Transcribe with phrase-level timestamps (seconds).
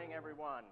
[0.00, 0.64] Morning, everyone.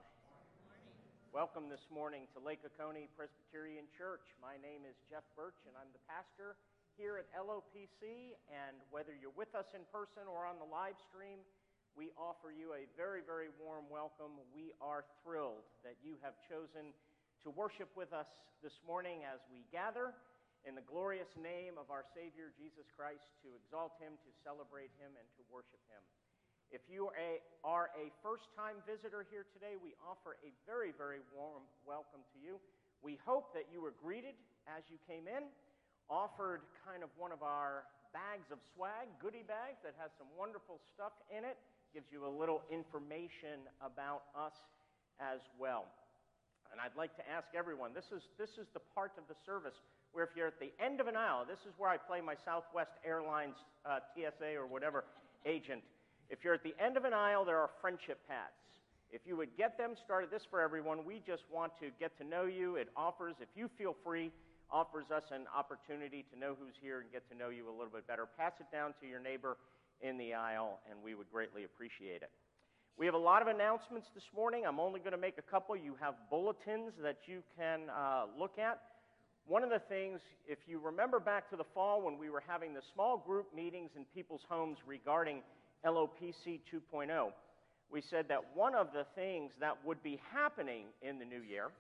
[1.37, 4.25] Welcome this morning to Lake Oconee Presbyterian Church.
[4.41, 6.57] My name is Jeff Birch, and I'm the pastor
[6.97, 8.33] here at LOPC.
[8.49, 11.45] And whether you're with us in person or on the live stream,
[11.93, 14.41] we offer you a very, very warm welcome.
[14.49, 16.97] We are thrilled that you have chosen
[17.45, 18.33] to worship with us
[18.65, 20.17] this morning as we gather
[20.65, 25.13] in the glorious name of our Savior Jesus Christ to exalt Him, to celebrate Him,
[25.21, 26.01] and to worship Him.
[26.69, 30.93] If you are a, are a first time visitor here today, we offer a very,
[30.93, 32.61] very warm welcome to you.
[33.01, 34.37] We hope that you were greeted
[34.69, 35.49] as you came in,
[36.13, 40.77] offered kind of one of our bags of swag, goodie bags that has some wonderful
[40.93, 41.57] stuff in it,
[41.97, 44.57] gives you a little information about us
[45.25, 45.89] as well.
[46.69, 49.81] And I'd like to ask everyone this is, this is the part of the service
[50.13, 52.37] where, if you're at the end of an aisle, this is where I play my
[52.45, 53.57] Southwest Airlines
[53.89, 55.09] uh, TSA or whatever
[55.49, 55.81] agent
[56.31, 58.53] if you're at the end of an aisle, there are friendship pads.
[59.11, 62.25] If you would get them started, this for everyone, we just want to get to
[62.25, 62.77] know you.
[62.77, 64.31] It offers, if you feel free,
[64.71, 67.93] offers us an opportunity to know who's here and get to know you a little
[67.93, 68.27] bit better.
[68.39, 69.57] Pass it down to your neighbor
[70.03, 72.31] in the aisle, and we would greatly appreciate it.
[72.99, 74.65] We have a lot of announcements this morning.
[74.67, 75.77] I'm only going to make a couple.
[75.77, 78.81] You have bulletins that you can uh, look at.
[79.47, 82.75] One of the things, if you remember back to the fall when we were having
[82.75, 85.41] the small group meetings in people's homes regarding
[85.85, 87.33] LOPC 2.0,
[87.91, 91.71] we said that one of the things that would be happening in the new year,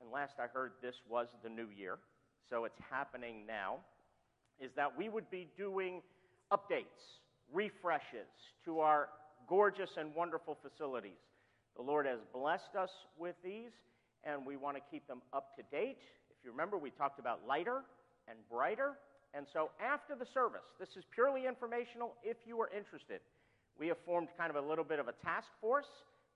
[0.00, 1.98] and last I heard this was the new year,
[2.48, 3.78] so it's happening now,
[4.60, 6.00] is that we would be doing
[6.52, 7.18] updates,
[7.52, 8.28] refreshes
[8.64, 9.08] to our
[9.48, 11.18] gorgeous and wonderful facilities.
[11.76, 13.72] The Lord has blessed us with these,
[14.24, 15.98] and we want to keep them up to date.
[16.30, 17.82] If you remember, we talked about lighter
[18.28, 18.92] and brighter
[19.36, 23.20] and so after the service, this is purely informational if you are interested.
[23.78, 25.90] We have formed kind of a little bit of a task force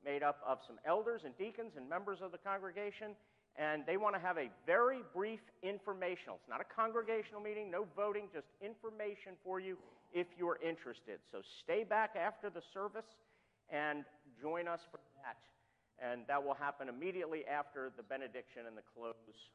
[0.04, 3.16] made up of some elders and deacons and members of the congregation,
[3.56, 6.36] and they want to have a very brief informational.
[6.36, 9.76] It's not a congregational meeting, no voting, just information for you
[10.12, 11.20] if you are interested.
[11.32, 13.08] So stay back after the service
[13.70, 14.04] and
[14.40, 15.40] join us for that.
[16.00, 19.14] And that will happen immediately after the benediction and the close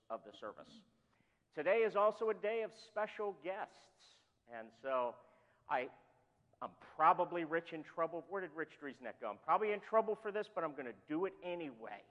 [0.09, 0.81] of the service.
[1.55, 3.79] Today is also a day of special guests.
[4.59, 5.15] And so
[5.69, 5.87] I,
[6.61, 8.25] I'm probably rich in trouble.
[8.29, 9.29] Where did Rich Driesneck go?
[9.29, 12.03] I'm probably in trouble for this, but I'm going to do it anyway.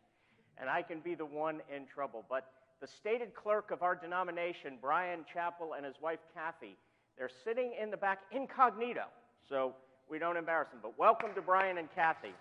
[0.59, 2.25] And I can be the one in trouble.
[2.29, 2.47] But
[2.81, 6.77] the stated clerk of our denomination, Bryan Chapell, and his wife, Kathy,
[7.19, 9.05] they're sitting in the back incognito,
[9.49, 9.75] so
[10.11, 10.81] we don't embarrass them.
[10.83, 12.33] But welcome to Bryan and Kathy.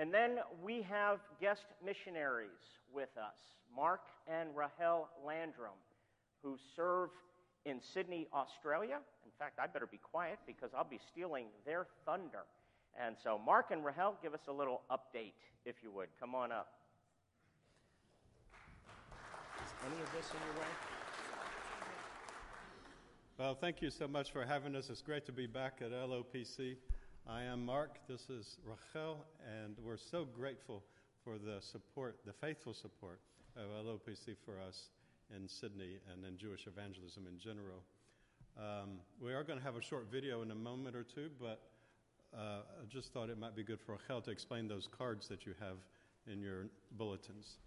[0.00, 2.48] And then we have guest missionaries
[2.90, 3.36] with us,
[3.76, 5.76] Mark and Rahel Landrum,
[6.42, 7.10] who serve
[7.66, 8.96] in Sydney, Australia.
[9.26, 12.44] In fact, I better be quiet because I'll be stealing their thunder.
[12.98, 15.34] And so, Mark and Rahel, give us a little update,
[15.66, 16.08] if you would.
[16.18, 16.68] Come on up.
[19.62, 20.70] Is any of this in your way?
[23.36, 24.88] Well, thank you so much for having us.
[24.88, 26.76] It's great to be back at LOPC.
[27.28, 27.98] I am Mark.
[28.08, 29.24] This is Rachel,
[29.62, 30.82] and we're so grateful
[31.24, 33.20] for the support, the faithful support
[33.56, 34.88] of LOPC for us
[35.34, 37.82] in Sydney and in Jewish evangelism in general.
[38.58, 41.60] Um, we are going to have a short video in a moment or two, but
[42.34, 45.46] uh, I just thought it might be good for Rachel to explain those cards that
[45.46, 45.76] you have
[46.26, 47.58] in your bulletins.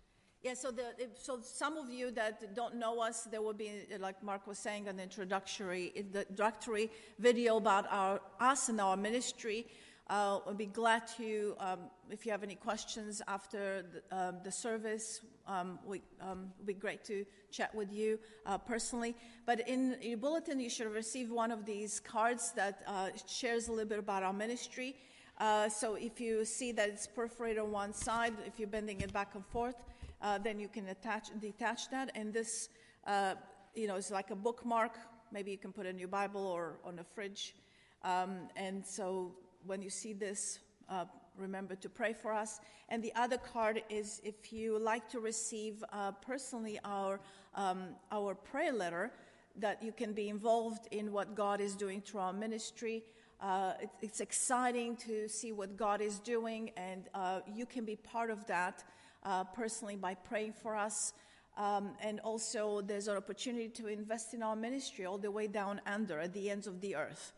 [0.43, 0.83] Yeah, so, the,
[1.17, 4.89] so some of you that don't know us, there will be, like Mark was saying,
[4.89, 9.65] an introductory, introductory video about our, us and our ministry.
[10.09, 11.79] Uh, I'll be glad to, um,
[12.11, 16.73] if you have any questions after the, um, the service, um, we, um, it'd be
[16.73, 19.15] great to chat with you uh, personally.
[19.45, 23.69] But in your bulletin, you should have received one of these cards that uh, shares
[23.69, 24.97] a little bit about our ministry.
[25.37, 29.13] Uh, so if you see that it's perforated on one side, if you're bending it
[29.13, 29.75] back and forth,
[30.23, 32.11] uh, then you can attach, detach that.
[32.15, 32.69] And this,
[33.05, 33.35] uh,
[33.75, 34.97] you know, is like a bookmark.
[35.31, 37.55] Maybe you can put in your Bible or on a fridge.
[38.03, 41.05] Um, and so when you see this, uh,
[41.37, 42.59] remember to pray for us.
[42.89, 47.19] And the other card is if you like to receive uh, personally our,
[47.55, 49.11] um, our prayer letter,
[49.57, 53.03] that you can be involved in what God is doing through our ministry.
[53.39, 57.95] Uh, it, it's exciting to see what God is doing, and uh, you can be
[57.95, 58.83] part of that
[59.25, 61.13] uh, personally by praying for us.
[61.57, 65.81] Um, and also, there's an opportunity to invest in our ministry all the way down
[65.85, 67.33] under at the ends of the earth.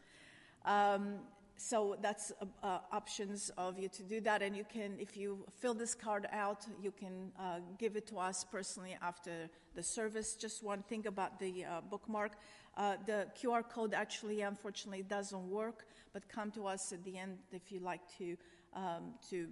[0.63, 1.19] Um,
[1.57, 5.45] so that's uh, uh, options of you to do that, and you can, if you
[5.61, 10.35] fill this card out, you can uh, give it to us personally after the service.
[10.35, 12.33] Just one thing about the uh, bookmark:
[12.75, 15.85] uh, the QR code actually, unfortunately, doesn't work.
[16.13, 18.37] But come to us at the end if you like to
[18.73, 19.47] um, to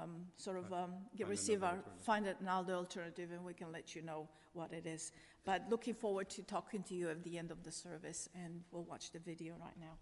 [0.00, 4.02] um, sort of um, get, receive our find another alternative, and we can let you
[4.02, 5.12] know what it is.
[5.44, 8.84] But looking forward to talking to you at the end of the service, and we'll
[8.84, 9.96] watch the video right now.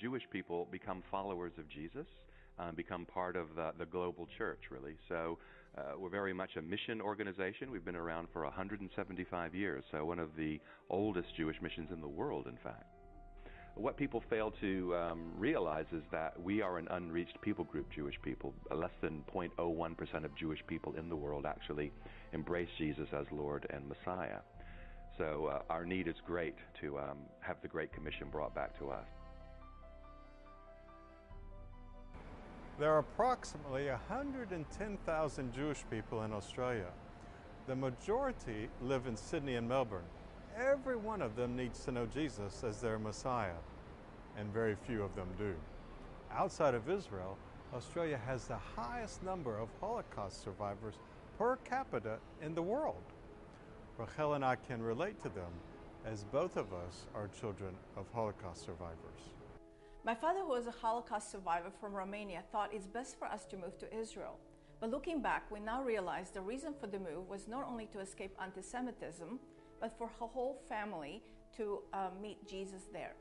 [0.00, 2.06] Jewish people become followers of Jesus,
[2.58, 4.96] um, become part of the, the global church, really.
[5.08, 5.38] So
[5.76, 7.70] uh, we're very much a mission organization.
[7.70, 12.08] We've been around for 175 years, so one of the oldest Jewish missions in the
[12.08, 12.84] world, in fact.
[13.76, 18.16] What people fail to um, realize is that we are an unreached people group, Jewish
[18.22, 18.52] people.
[18.74, 21.92] Less than 0.01% of Jewish people in the world actually
[22.32, 24.40] embrace Jesus as Lord and Messiah.
[25.18, 28.90] So uh, our need is great to um, have the Great Commission brought back to
[28.90, 29.06] us.
[32.80, 36.88] There are approximately 110,000 Jewish people in Australia.
[37.66, 40.08] The majority live in Sydney and Melbourne.
[40.56, 43.60] Every one of them needs to know Jesus as their Messiah,
[44.38, 45.54] and very few of them do.
[46.32, 47.36] Outside of Israel,
[47.74, 50.94] Australia has the highest number of Holocaust survivors
[51.36, 53.04] per capita in the world.
[53.98, 55.52] Rachel and I can relate to them
[56.06, 59.34] as both of us are children of Holocaust survivors.
[60.02, 63.58] My father, who was a Holocaust survivor from Romania, thought it's best for us to
[63.58, 64.38] move to Israel.
[64.80, 68.00] But looking back, we now realize the reason for the move was not only to
[68.00, 69.38] escape anti Semitism,
[69.78, 71.22] but for her whole family
[71.58, 73.14] to uh, meet Jesus there.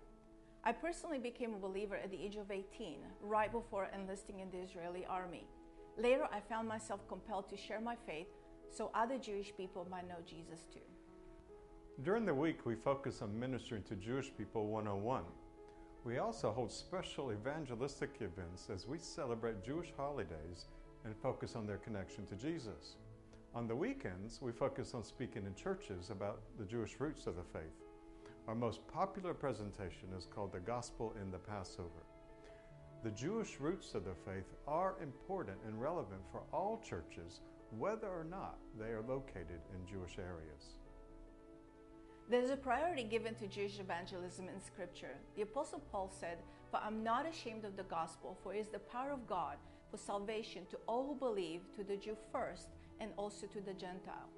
[0.63, 4.59] I personally became a believer at the age of 18, right before enlisting in the
[4.59, 5.47] Israeli army.
[5.97, 8.27] Later, I found myself compelled to share my faith
[8.73, 10.79] so other Jewish people might know Jesus too.
[12.03, 15.23] During the week, we focus on ministering to Jewish people 101.
[16.05, 20.65] We also hold special evangelistic events as we celebrate Jewish holidays
[21.03, 22.95] and focus on their connection to Jesus.
[23.53, 27.43] On the weekends, we focus on speaking in churches about the Jewish roots of the
[27.43, 27.83] faith.
[28.47, 32.05] Our most popular presentation is called The Gospel in the Passover.
[33.03, 37.41] The Jewish roots of the faith are important and relevant for all churches,
[37.77, 40.78] whether or not they are located in Jewish areas.
[42.29, 45.17] There's a priority given to Jewish evangelism in Scripture.
[45.35, 46.37] The Apostle Paul said,
[46.69, 49.57] For I'm not ashamed of the gospel, for it is the power of God
[49.89, 52.67] for salvation to all who believe, to the Jew first,
[52.99, 54.29] and also to the Gentile.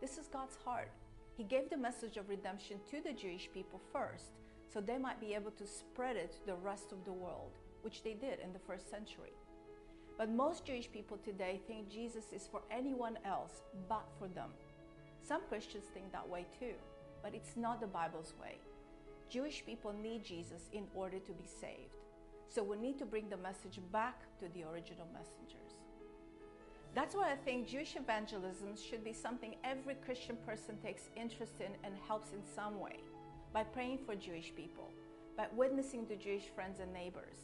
[0.00, 0.92] This is God's heart.
[1.36, 4.38] He gave the message of redemption to the Jewish people first,
[4.72, 8.04] so they might be able to spread it to the rest of the world, which
[8.04, 9.32] they did in the first century.
[10.16, 14.50] But most Jewish people today think Jesus is for anyone else but for them.
[15.24, 16.74] Some Christians think that way too
[17.22, 18.58] but it's not the Bible's way.
[19.28, 21.96] Jewish people need Jesus in order to be saved.
[22.48, 25.72] So we need to bring the message back to the original messengers.
[26.94, 31.72] That's why I think Jewish evangelism should be something every Christian person takes interest in
[31.84, 32.98] and helps in some way
[33.54, 34.90] by praying for Jewish people,
[35.36, 37.36] by witnessing to Jewish friends and neighbors,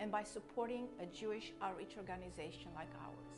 [0.00, 3.28] and by supporting a Jewish outreach organization like ours.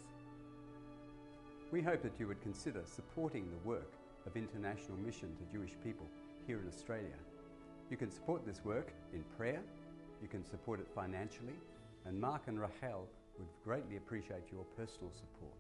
[1.71, 3.93] We hope that you would consider supporting the work
[4.29, 6.05] of international mission to Jewish people
[6.47, 7.17] here in Australia.
[7.89, 9.63] You can support this work in prayer,
[10.21, 11.57] you can support it financially,
[12.05, 13.09] and Mark and Rachel
[13.39, 15.57] would greatly appreciate your personal support.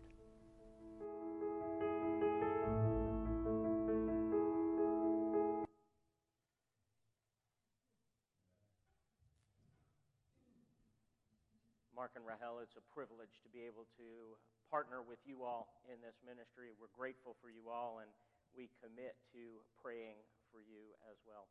[11.96, 14.36] Mark and Rahel, it's a privilege to be able to
[14.70, 16.68] partner with you all in this ministry.
[16.76, 18.12] We're grateful for you all and
[18.56, 20.20] we commit to praying
[20.52, 21.48] for you as well.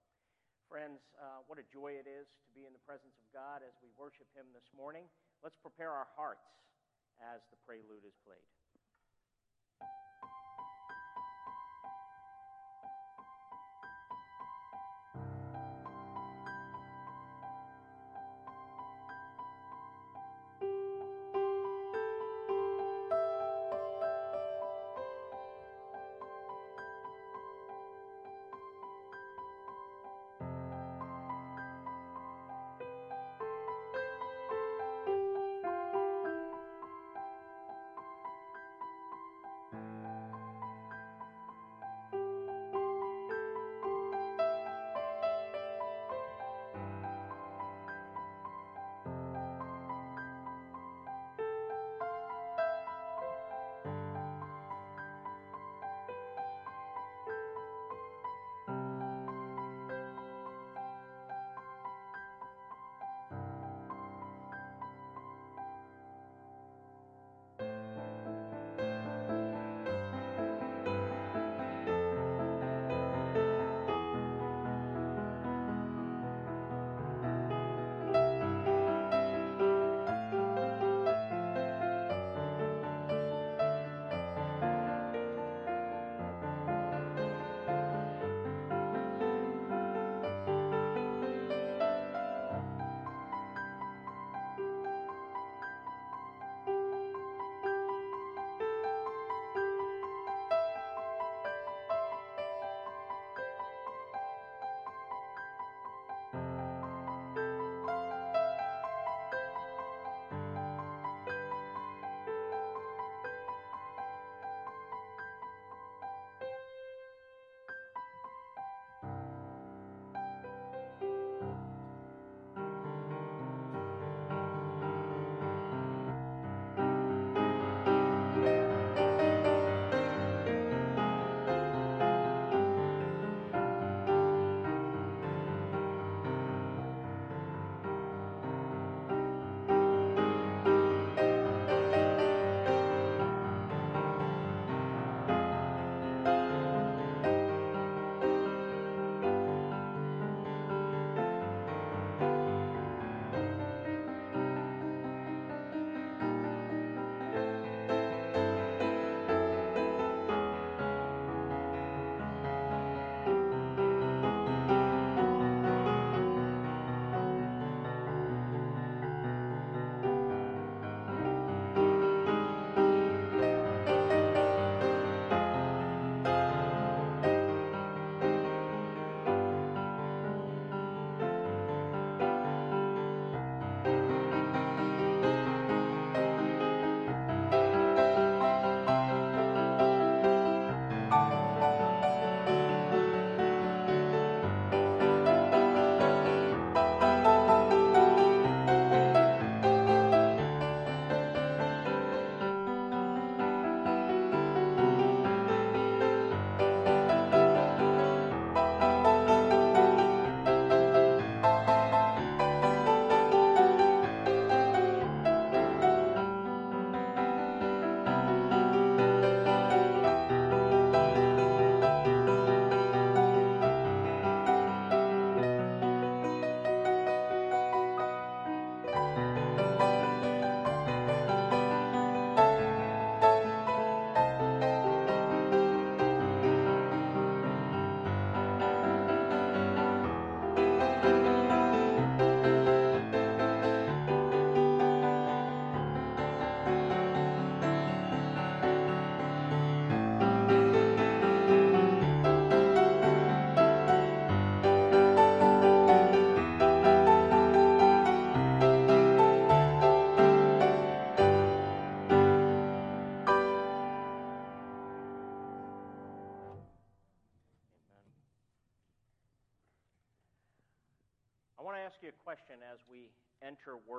[0.67, 3.71] Friends, uh, what a joy it is to be in the presence of God as
[3.79, 5.07] we worship Him this morning.
[5.39, 6.43] Let's prepare our hearts
[7.23, 8.43] as the prelude is played.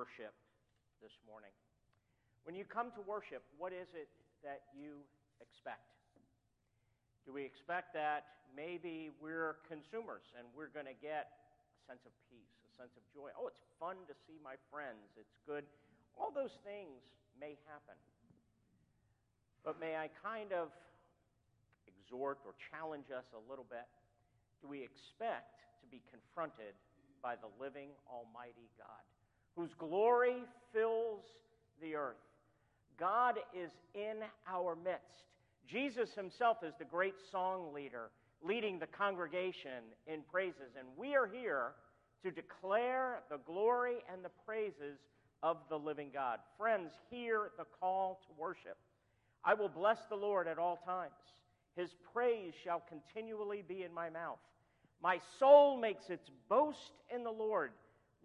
[0.09, 0.33] Worship
[1.05, 1.53] this morning.
[2.49, 4.09] When you come to worship, what is it
[4.41, 5.05] that you
[5.37, 5.85] expect?
[7.29, 12.13] Do we expect that maybe we're consumers and we're going to get a sense of
[12.33, 13.29] peace, a sense of joy?
[13.37, 15.13] Oh, it's fun to see my friends.
[15.21, 15.69] It's good.
[16.17, 17.05] All those things
[17.37, 18.01] may happen.
[19.61, 20.73] But may I kind of
[21.85, 23.85] exhort or challenge us a little bit?
[24.65, 26.73] Do we expect to be confronted
[27.21, 29.05] by the living Almighty God,
[29.59, 30.37] whose glory
[30.73, 31.25] fills
[31.83, 32.15] the earth?
[32.97, 34.19] God is in
[34.49, 35.25] our midst.
[35.67, 38.11] Jesus himself is the great song leader,
[38.43, 41.73] leading the congregation in praises, and we are here
[42.23, 44.99] to declare the glory and the praises
[45.43, 46.39] of the living God.
[46.57, 48.77] Friends, hear the call to worship.
[49.45, 51.13] I will bless the Lord at all times.
[51.77, 54.39] His praise shall continually be in my mouth.
[55.03, 57.73] My soul makes its boast in the Lord.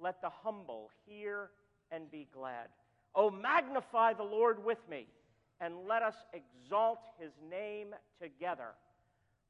[0.01, 1.49] Let the humble hear
[1.91, 2.67] and be glad.
[3.15, 5.07] Oh, magnify the Lord with me,
[5.61, 8.69] and let us exalt his name together.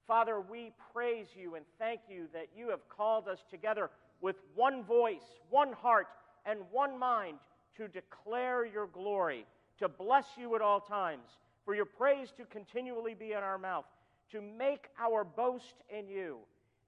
[0.05, 4.83] Father, we praise you and thank you that you have called us together with one
[4.83, 6.07] voice, one heart,
[6.45, 7.37] and one mind
[7.77, 9.45] to declare your glory,
[9.79, 11.27] to bless you at all times,
[11.63, 13.85] for your praise to continually be in our mouth,
[14.31, 16.39] to make our boast in you.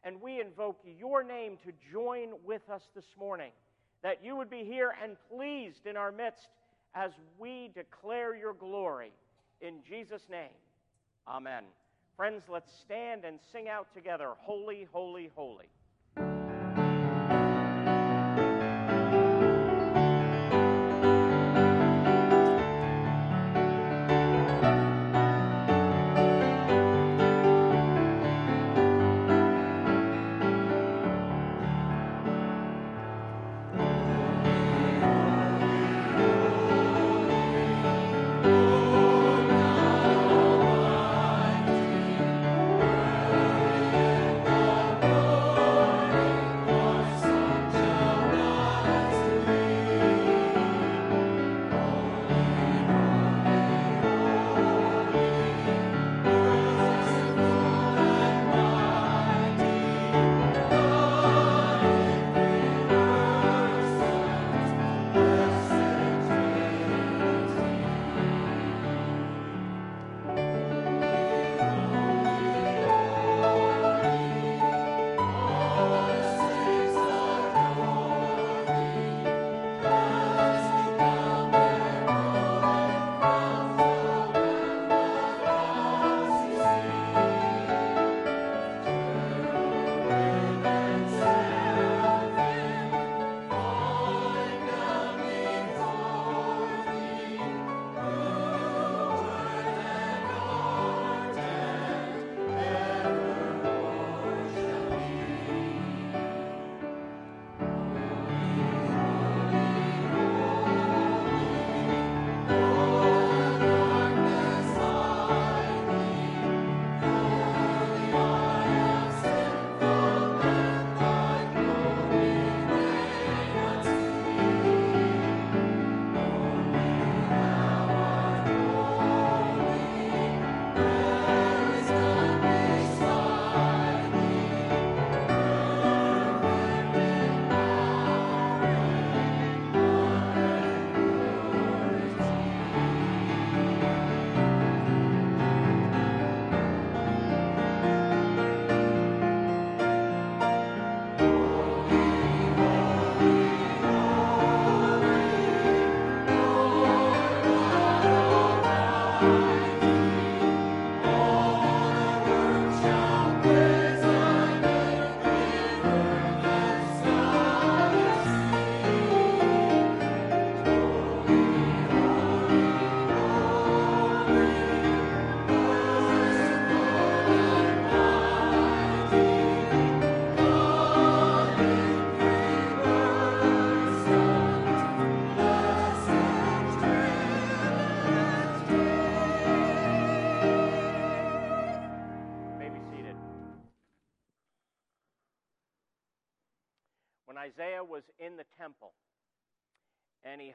[0.06, 3.52] And we invoke your name to join with us this morning,
[4.04, 6.48] that you would be here and pleased in our midst
[6.94, 9.12] as we declare your glory.
[9.62, 10.54] In Jesus' name,
[11.28, 11.64] amen.
[12.16, 15.66] Friends, let's stand and sing out together Holy, Holy, Holy.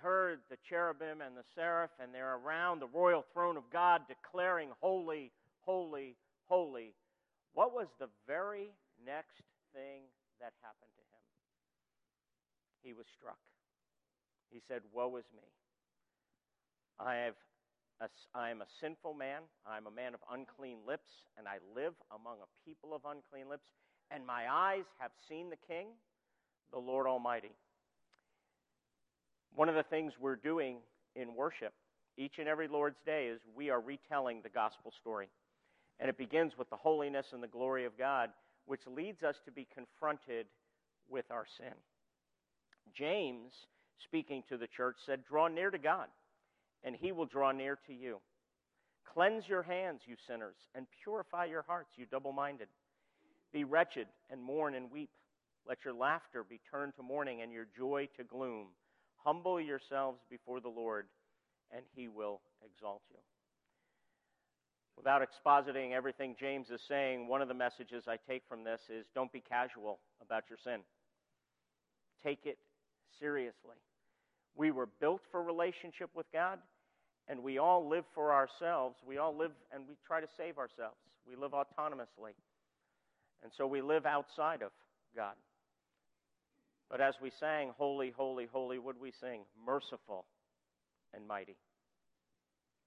[0.03, 4.71] Heard the cherubim and the seraph, and they're around the royal throne of God declaring,
[4.81, 6.17] Holy, holy,
[6.49, 6.95] holy.
[7.55, 8.71] What was the very
[9.05, 9.43] next
[9.75, 10.03] thing
[10.41, 11.21] that happened to him?
[12.83, 13.39] he was struck.
[14.51, 15.47] He said, Woe is me.
[16.99, 17.35] I, have
[18.35, 19.43] I am a sinful man.
[19.67, 23.69] I'm a man of unclean lips, and I live among a people of unclean lips,
[24.11, 25.89] and my eyes have seen the King,
[26.73, 27.53] the Lord Almighty.
[29.55, 30.79] One of the things we're doing
[31.15, 31.73] in worship
[32.21, 35.29] each and every Lord's Day is we are retelling the gospel story.
[35.99, 38.31] And it begins with the holiness and the glory of God,
[38.67, 40.47] which leads us to be confronted
[41.09, 41.75] with our sin.
[42.95, 43.53] James,
[44.05, 46.09] speaking to the church, said, Draw near to God,
[46.85, 48.19] and he will draw near to you.
[49.15, 52.69] Cleanse your hands, you sinners, and purify your hearts, you double minded.
[53.53, 55.11] Be wretched and mourn and weep.
[55.67, 58.69] Let your laughter be turned to mourning and your joy to gloom.
[59.25, 61.07] Humble yourselves before the Lord,
[61.75, 63.19] and he will exalt you.
[64.97, 69.07] Without expositing everything James is saying, one of the messages I take from this is
[69.15, 70.81] don't be casual about your sin.
[72.23, 72.59] Take it
[73.19, 73.77] seriously.
[74.57, 76.59] We were built for relationship with God,
[77.29, 78.97] and we all live for ourselves.
[79.07, 80.97] We all live and we try to save ourselves.
[81.27, 82.35] We live autonomously.
[83.43, 84.71] And so we live outside of
[85.17, 85.35] God.
[86.91, 89.43] But as we sang, Holy, Holy, Holy, would we sing?
[89.65, 90.25] Merciful
[91.15, 91.57] and mighty.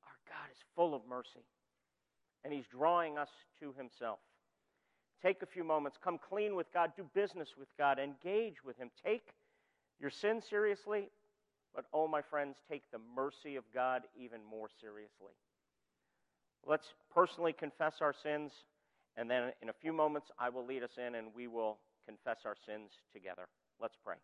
[0.04, 1.46] Our God is full of mercy,
[2.44, 3.30] and He's drawing us
[3.62, 4.20] to Himself.
[5.22, 8.92] Take a few moments, come clean with God, do business with God, engage with Him.
[9.06, 9.30] Take
[10.02, 11.08] your sin seriously,
[11.74, 15.32] but oh, my friends, take the mercy of God even more seriously.
[16.66, 18.52] Let's personally confess our sins,
[19.16, 22.40] and then in a few moments, I will lead us in and we will confess
[22.46, 23.48] our sins together.
[23.84, 24.16] Let's pray.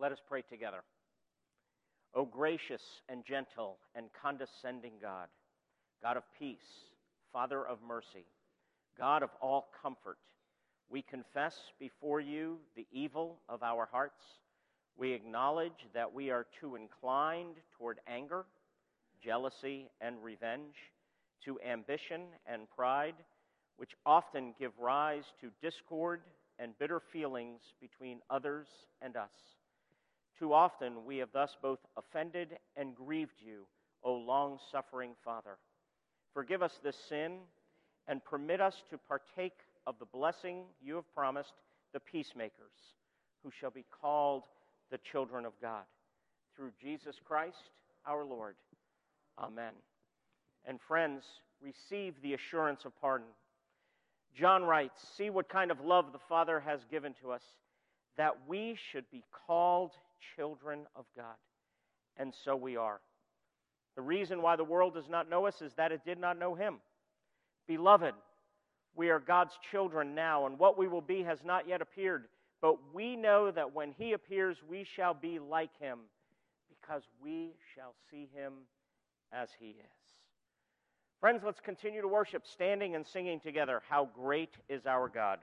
[0.00, 0.82] Let us pray together.
[2.14, 5.26] O gracious and gentle and condescending God,
[6.00, 6.86] God of peace,
[7.32, 8.24] Father of mercy,
[8.96, 10.18] God of all comfort,
[10.88, 14.22] we confess before you the evil of our hearts.
[14.96, 18.46] We acknowledge that we are too inclined toward anger,
[19.22, 20.74] jealousy, and revenge,
[21.44, 23.14] to ambition and pride,
[23.76, 26.22] which often give rise to discord
[26.58, 28.66] and bitter feelings between others
[29.02, 29.57] and us.
[30.38, 33.66] Too often we have thus both offended and grieved you,
[34.04, 35.58] O long suffering Father.
[36.32, 37.38] Forgive us this sin
[38.06, 41.54] and permit us to partake of the blessing you have promised
[41.92, 42.94] the peacemakers,
[43.42, 44.44] who shall be called
[44.90, 45.84] the children of God.
[46.56, 47.70] Through Jesus Christ
[48.06, 48.54] our Lord.
[49.38, 49.72] Amen.
[50.66, 51.24] And friends,
[51.62, 53.26] receive the assurance of pardon.
[54.36, 57.42] John writes See what kind of love the Father has given to us,
[58.16, 59.92] that we should be called
[60.36, 61.36] children of God.
[62.16, 63.00] And so we are.
[63.96, 66.54] The reason why the world does not know us is that it did not know
[66.54, 66.76] Him.
[67.66, 68.14] Beloved,
[68.94, 72.26] we are God's children now, and what we will be has not yet appeared.
[72.60, 75.98] But we know that when He appears, we shall be like Him,
[76.68, 78.52] because we shall see Him
[79.32, 79.98] as He is.
[81.20, 83.82] Friends, let's continue to worship, standing and singing together.
[83.88, 85.40] How great is our God!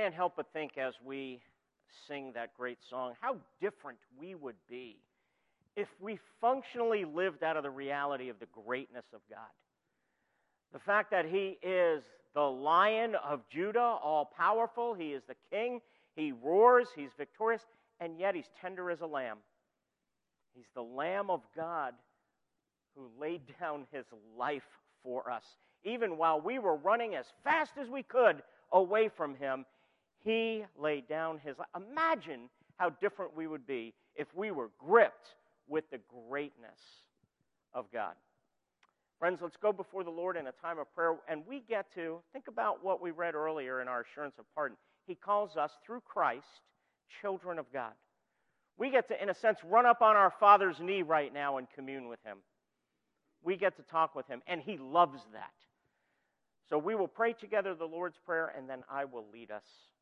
[0.00, 1.40] Can't help but think as we
[2.08, 4.96] sing that great song how different we would be
[5.76, 9.38] if we functionally lived out of the reality of the greatness of God.
[10.72, 12.02] The fact that He is
[12.34, 15.80] the lion of Judah, all powerful, He is the king,
[16.16, 17.62] He roars, He's victorious,
[18.00, 19.36] and yet He's tender as a lamb.
[20.54, 21.92] He's the Lamb of God
[22.96, 24.06] who laid down His
[24.38, 24.66] life
[25.02, 25.44] for us.
[25.84, 29.66] Even while we were running as fast as we could away from Him,
[30.24, 31.68] He laid down His life.
[31.76, 35.34] Imagine how different we would be if we were gripped
[35.68, 36.78] with the greatness
[37.72, 38.14] of God.
[39.18, 42.20] Friends, let's go before the Lord in a time of prayer, and we get to
[42.32, 44.78] think about what we read earlier in our assurance of pardon.
[45.06, 46.46] He calls us, through Christ,
[47.20, 47.92] children of God.
[48.78, 51.66] We get to, in a sense, run up on our Father's knee right now and
[51.74, 52.38] commune with Him.
[53.42, 55.52] We get to talk with Him, and He loves that.
[56.70, 59.64] So we will pray together the Lord's Prayer, and then I will lead us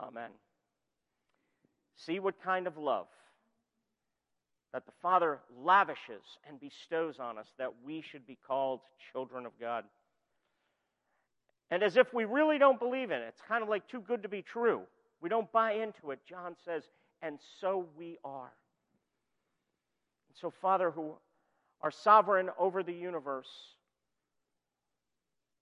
[0.00, 0.30] Amen.
[1.96, 3.06] See what kind of love
[4.72, 8.80] that the Father lavishes and bestows on us that we should be called
[9.12, 9.84] children of God.
[11.70, 14.22] And as if we really don't believe in it, it's kind of like too good
[14.22, 14.82] to be true.
[15.20, 16.20] We don't buy into it.
[16.28, 16.84] John says,
[17.22, 18.52] and so we are.
[20.28, 21.14] And so, Father, who
[21.82, 23.48] are sovereign over the universe,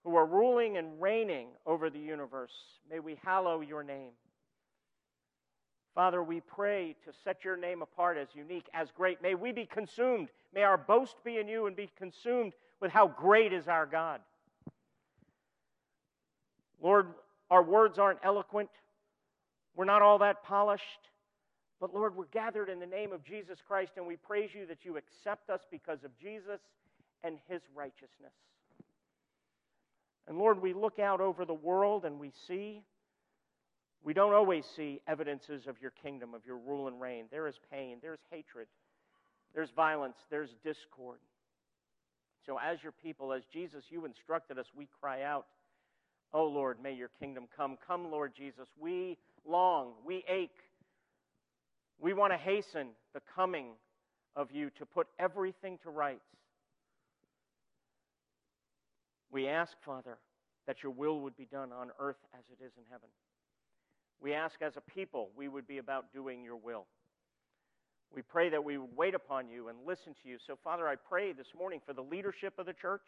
[0.04, 2.52] who are ruling and reigning over the universe,
[2.90, 4.12] may we hallow your name.
[5.98, 9.20] Father, we pray to set your name apart as unique, as great.
[9.20, 10.28] May we be consumed.
[10.54, 14.20] May our boast be in you and be consumed with how great is our God.
[16.80, 17.08] Lord,
[17.50, 18.70] our words aren't eloquent.
[19.74, 20.84] We're not all that polished.
[21.80, 24.84] But Lord, we're gathered in the name of Jesus Christ, and we praise you that
[24.84, 26.60] you accept us because of Jesus
[27.24, 28.34] and his righteousness.
[30.28, 32.84] And Lord, we look out over the world and we see
[34.04, 37.24] we don't always see evidences of your kingdom, of your rule and reign.
[37.30, 38.68] There is pain, there's hatred,
[39.54, 41.18] there's violence, there's discord.
[42.46, 45.46] So, as your people, as Jesus, you instructed us, we cry out,
[46.32, 47.76] Oh Lord, may your kingdom come.
[47.86, 48.68] Come, Lord Jesus.
[48.78, 50.50] We long, we ache.
[52.00, 53.70] We want to hasten the coming
[54.36, 56.20] of you to put everything to rights.
[59.30, 60.18] We ask, Father,
[60.66, 63.08] that your will would be done on earth as it is in heaven.
[64.20, 66.86] We ask as a people we would be about doing your will.
[68.14, 70.38] We pray that we would wait upon you and listen to you.
[70.44, 73.02] So, Father, I pray this morning for the leadership of the church.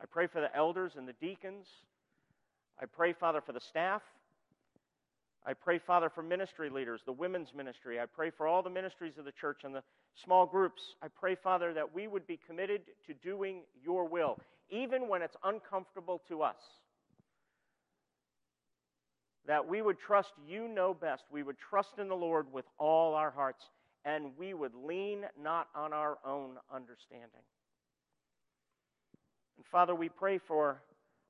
[0.00, 1.66] I pray for the elders and the deacons.
[2.80, 4.02] I pray, Father, for the staff.
[5.46, 8.00] I pray, Father, for ministry leaders, the women's ministry.
[8.00, 9.82] I pray for all the ministries of the church and the
[10.24, 10.82] small groups.
[11.02, 14.38] I pray, Father, that we would be committed to doing your will,
[14.70, 16.56] even when it's uncomfortable to us
[19.46, 21.24] that we would trust you know best.
[21.30, 23.64] We would trust in the Lord with all our hearts,
[24.04, 27.44] and we would lean not on our own understanding.
[29.56, 30.82] And Father, we pray for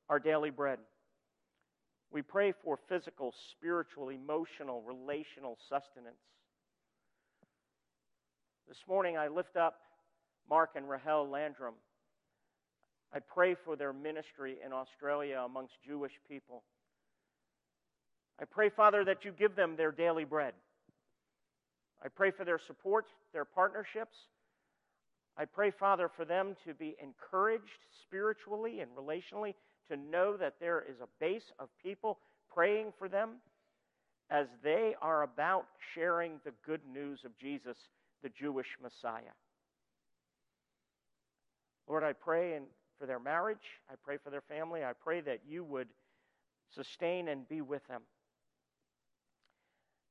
[0.09, 0.79] our daily bread.
[2.11, 6.17] We pray for physical, spiritual, emotional, relational sustenance.
[8.69, 9.75] This morning I lift up
[10.49, 11.75] Mark and Rahel Landrum.
[13.13, 16.63] I pray for their ministry in Australia amongst Jewish people.
[18.41, 20.53] I pray, Father, that you give them their daily bread.
[22.05, 24.17] I pray for their support, their partnerships.
[25.39, 27.65] I pray, Father, for them to be encouraged
[28.03, 29.55] spiritually and relationally,
[29.91, 32.19] to know that there is a base of people
[32.53, 33.37] praying for them
[34.31, 37.77] as they are about sharing the good news of Jesus,
[38.23, 39.35] the Jewish Messiah.
[41.89, 42.59] Lord, I pray
[42.99, 43.59] for their marriage.
[43.91, 44.85] I pray for their family.
[44.85, 45.89] I pray that you would
[46.75, 48.03] sustain and be with them.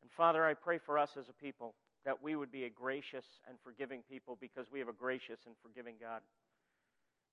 [0.05, 1.73] And Father, I pray for us as a people
[2.05, 5.55] that we would be a gracious and forgiving people because we have a gracious and
[5.63, 6.21] forgiving God.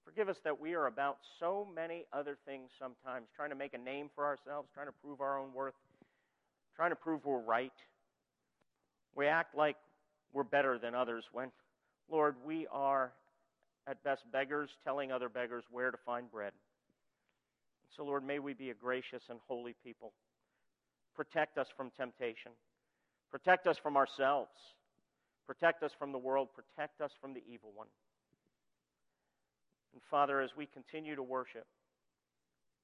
[0.06, 3.78] Forgive us that we are about so many other things sometimes, trying to make a
[3.78, 5.74] name for ourselves, trying to prove our own worth,
[6.74, 7.74] trying to prove we're right.
[9.14, 9.76] We act like
[10.32, 11.52] we're better than others when,
[12.10, 13.12] Lord, we are
[13.86, 16.52] at best beggars telling other beggars where to find bread.
[17.98, 20.14] So, Lord, may we be a gracious and holy people
[21.14, 22.52] Protect us from temptation.
[23.30, 24.50] Protect us from ourselves.
[25.46, 26.48] Protect us from the world.
[26.54, 27.88] Protect us from the evil one.
[29.92, 31.66] And Father, as we continue to worship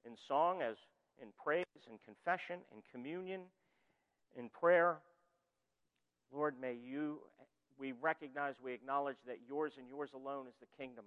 [0.05, 0.75] in song, as
[1.21, 3.41] in praise, in confession, in communion,
[4.37, 4.97] in prayer,
[6.31, 7.19] Lord, may you,
[7.79, 11.05] we recognize, we acknowledge that yours and yours alone is the kingdom,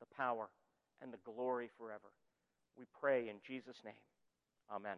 [0.00, 0.48] the power,
[1.00, 2.10] and the glory forever.
[2.76, 3.94] We pray in Jesus' name.
[4.70, 4.96] Amen.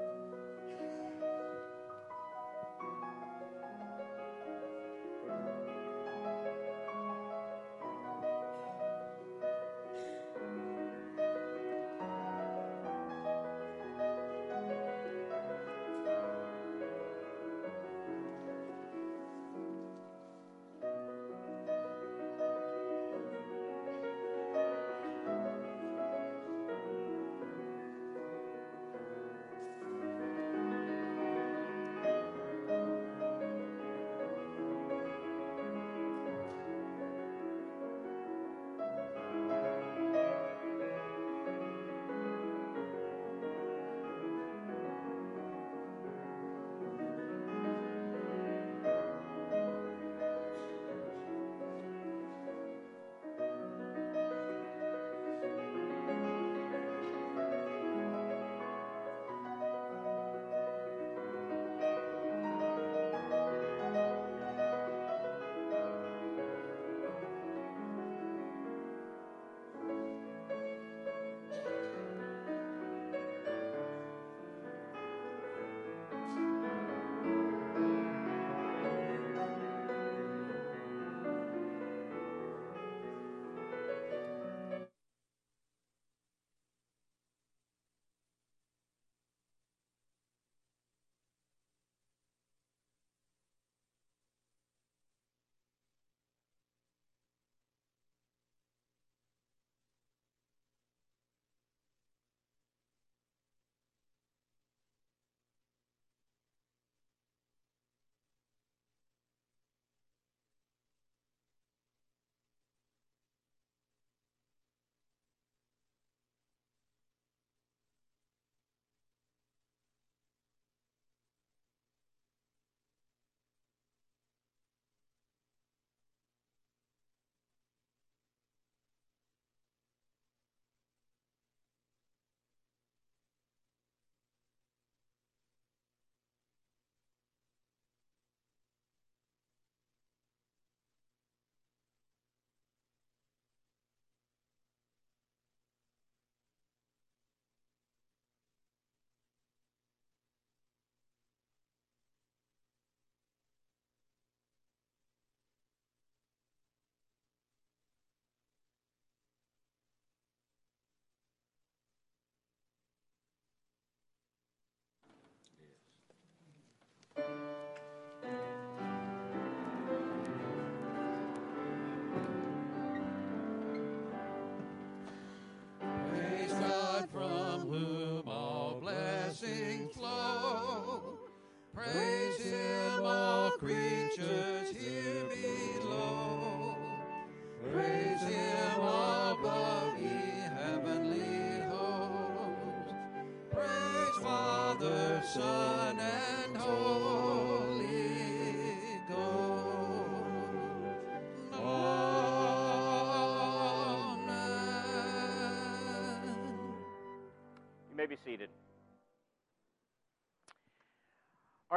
[0.00, 0.39] Praise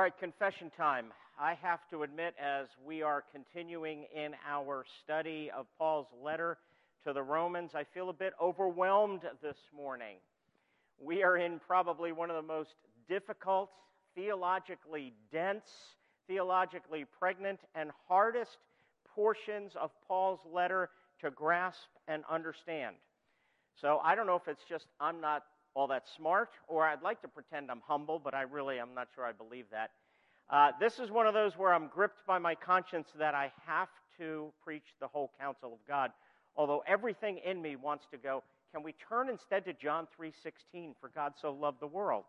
[0.04, 1.06] right, confession time.
[1.40, 6.58] I have to admit, as we are continuing in our study of Paul's letter
[7.06, 10.18] to the Romans, I feel a bit overwhelmed this morning.
[11.00, 12.72] We are in probably one of the most
[13.08, 13.70] difficult,
[14.14, 15.70] theologically dense,
[16.28, 18.58] theologically pregnant, and hardest
[19.16, 20.90] portions of Paul's letter
[21.22, 22.98] to grasp and understand.
[23.80, 25.44] So I don't know if it's just I'm not
[25.76, 29.08] all that smart, or I'd like to pretend I'm humble, but I really am not
[29.16, 29.92] sure I believe that.
[30.50, 33.90] Uh, this is one of those where I'm gripped by my conscience that I have
[34.20, 36.12] to preach the whole counsel of God.
[36.56, 38.44] Although everything in me wants to go,
[38.74, 42.26] can we turn instead to John 3:16 for God so loved the world?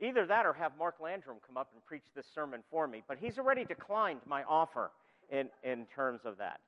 [0.00, 3.18] Either that or have Mark Landrum come up and preach this sermon for me, but
[3.18, 4.90] he's already declined my offer
[5.30, 6.60] in, in terms of that.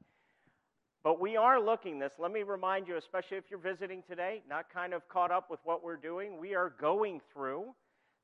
[1.04, 2.12] But we are looking this.
[2.18, 5.58] Let me remind you, especially if you're visiting today, not kind of caught up with
[5.64, 6.38] what we're doing.
[6.38, 7.74] We are going through,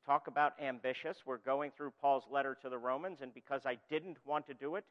[0.07, 1.17] talk about ambitious.
[1.27, 4.77] We're going through Paul's letter to the Romans, and because I didn't want to do
[4.77, 4.85] it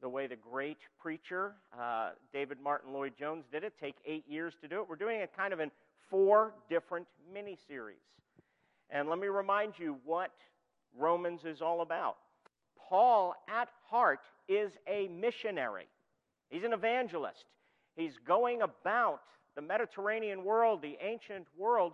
[0.00, 4.54] the way the great preacher uh, David Martyn Lloyd Jones did it, take eight years
[4.60, 5.70] to do it, we're doing it kind of in
[6.10, 7.96] four different mini series.
[8.90, 10.30] And let me remind you what
[10.96, 12.16] Romans is all about.
[12.88, 15.86] Paul, at heart, is a missionary.
[16.50, 17.44] He's an evangelist.
[17.96, 19.20] He's going about
[19.54, 21.92] the Mediterranean world, the ancient world,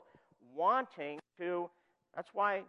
[0.55, 1.69] wanting to.
[2.15, 2.63] That's why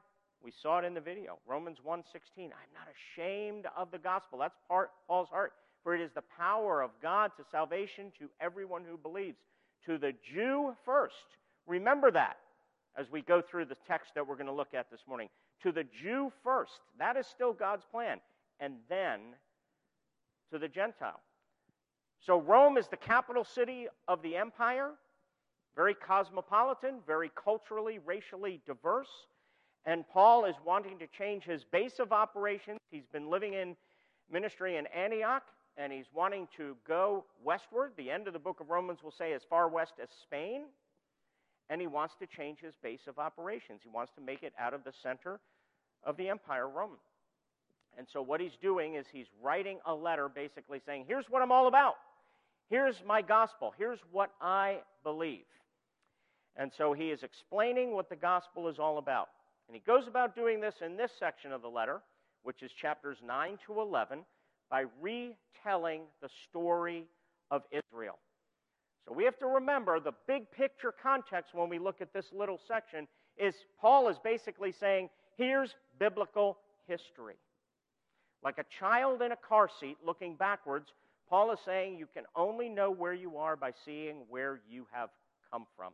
[0.44, 1.40] we saw it in the video.
[1.46, 2.52] Romans 1:16.
[2.52, 4.40] I'm not ashamed of the gospel.
[4.40, 5.54] That's part of Paul's heart.
[5.84, 9.38] For it is the power of God to salvation to everyone who believes.
[9.86, 11.38] To the Jew first.
[11.66, 12.38] Remember that
[12.96, 15.30] as we go through the text that we're going to look at this morning.
[15.64, 16.82] To the Jew first.
[17.00, 18.20] That is still God's plan.
[18.60, 19.20] And then
[20.52, 21.20] to the Gentile.
[22.26, 24.92] So Rome is the capital city of the empire,
[25.76, 29.10] very cosmopolitan, very culturally, racially diverse.
[29.86, 32.78] And Paul is wanting to change his base of operations.
[32.92, 33.76] He's been living in
[34.32, 35.42] ministry in Antioch,
[35.78, 37.94] and he's wanting to go westward.
[37.98, 40.66] The end of the book of Romans will say as far west as Spain.
[41.72, 43.80] And he wants to change his base of operations.
[43.84, 45.40] He wants to make it out of the center
[46.04, 46.98] of the empire, Rome.
[47.98, 51.52] And so what he's doing is he's writing a letter basically saying, Here's what I'm
[51.52, 51.96] all about.
[52.72, 53.74] Here's my gospel.
[53.78, 55.44] Here's what I believe.
[56.56, 59.28] And so he is explaining what the gospel is all about.
[59.68, 62.00] And he goes about doing this in this section of the letter,
[62.44, 64.20] which is chapters 9 to 11,
[64.70, 67.04] by retelling the story
[67.52, 68.18] of Israel.
[69.06, 72.60] So we have to remember the big picture context when we look at this little
[72.70, 73.06] section
[73.36, 76.58] is Paul is basically saying, here's biblical
[76.88, 77.36] history.
[78.42, 80.94] Like a child in a car seat looking backwards,
[81.32, 85.10] Paul is saying you can only know where you are by seeing where you have
[85.50, 85.94] come from.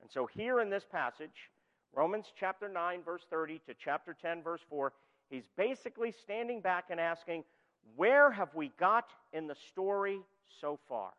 [0.00, 1.48] And so, here in this passage,
[1.94, 4.92] Romans chapter 9, verse 30 to chapter 10, verse 4,
[5.30, 7.44] he's basically standing back and asking,
[7.94, 10.18] Where have we got in the story
[10.60, 11.10] so far?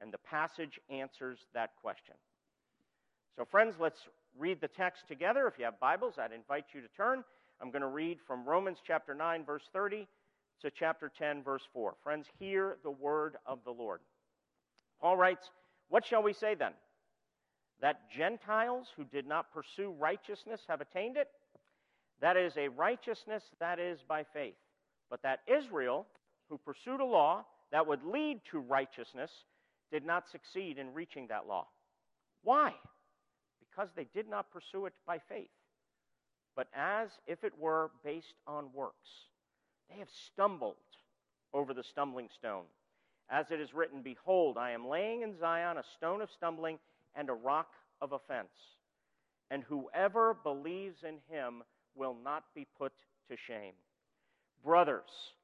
[0.00, 2.16] And the passage answers that question.
[3.36, 4.00] So, friends, let's
[4.36, 5.46] read the text together.
[5.46, 7.22] If you have Bibles, I'd invite you to turn.
[7.62, 10.08] I'm going to read from Romans chapter 9, verse 30
[10.62, 11.94] to chapter 10, verse 4.
[12.02, 14.00] Friends, hear the word of the Lord.
[15.00, 15.50] Paul writes,
[15.88, 16.72] What shall we say then?
[17.80, 21.28] That Gentiles who did not pursue righteousness have attained it?
[22.20, 24.56] That is a righteousness that is by faith.
[25.08, 26.06] But that Israel,
[26.48, 29.30] who pursued a law that would lead to righteousness,
[29.90, 31.66] did not succeed in reaching that law.
[32.42, 32.74] Why?
[33.58, 35.50] Because they did not pursue it by faith,
[36.54, 39.08] but as if it were based on works.
[39.90, 40.76] They have stumbled
[41.52, 42.64] over the stumbling stone.
[43.28, 46.78] As it is written, Behold, I am laying in Zion a stone of stumbling
[47.14, 47.68] and a rock
[48.00, 48.48] of offense.
[49.50, 51.62] And whoever believes in him
[51.96, 52.92] will not be put
[53.28, 53.72] to shame.
[54.64, 55.34] Brothers,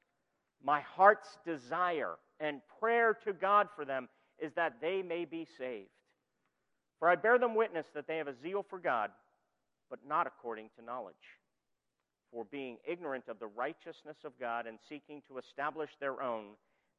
[0.63, 4.07] my heart's desire and prayer to God for them
[4.39, 5.89] is that they may be saved.
[6.99, 9.11] For I bear them witness that they have a zeal for God,
[9.89, 11.15] but not according to knowledge
[12.37, 16.49] for being ignorant of the righteousness of God and seeking to establish their own,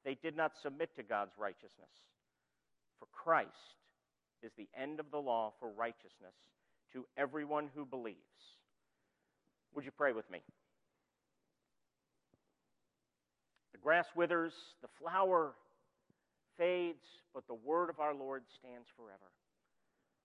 [0.04, 1.94] they did not submit to God's righteousness.
[2.98, 3.78] For Christ
[4.42, 6.34] is the end of the law for righteousness
[6.92, 8.18] to everyone who believes.
[9.76, 10.40] Would you pray with me?
[13.70, 15.52] The grass withers, the flower
[16.56, 19.30] fades, but the word of our Lord stands forever.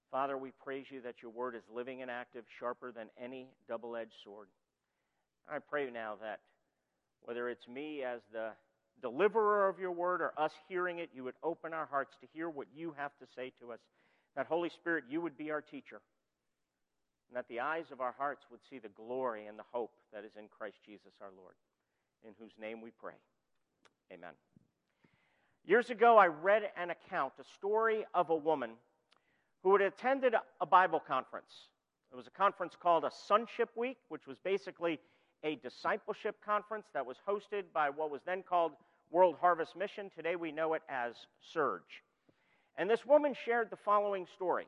[0.09, 3.95] Father, we praise you that your word is living and active, sharper than any double
[3.95, 4.47] edged sword.
[5.49, 6.39] I pray now that
[7.21, 8.49] whether it's me as the
[9.01, 12.49] deliverer of your word or us hearing it, you would open our hearts to hear
[12.49, 13.79] what you have to say to us.
[14.35, 16.01] That, Holy Spirit, you would be our teacher.
[17.29, 20.23] And that the eyes of our hearts would see the glory and the hope that
[20.23, 21.55] is in Christ Jesus our Lord,
[22.25, 23.13] in whose name we pray.
[24.11, 24.33] Amen.
[25.65, 28.71] Years ago, I read an account, a story of a woman
[29.63, 31.69] who had attended a Bible conference.
[32.11, 34.99] It was a conference called a Sonship Week, which was basically
[35.43, 38.73] a discipleship conference that was hosted by what was then called
[39.11, 40.09] World Harvest Mission.
[40.15, 41.13] Today we know it as
[41.53, 42.03] Serge.
[42.77, 44.65] And this woman shared the following story.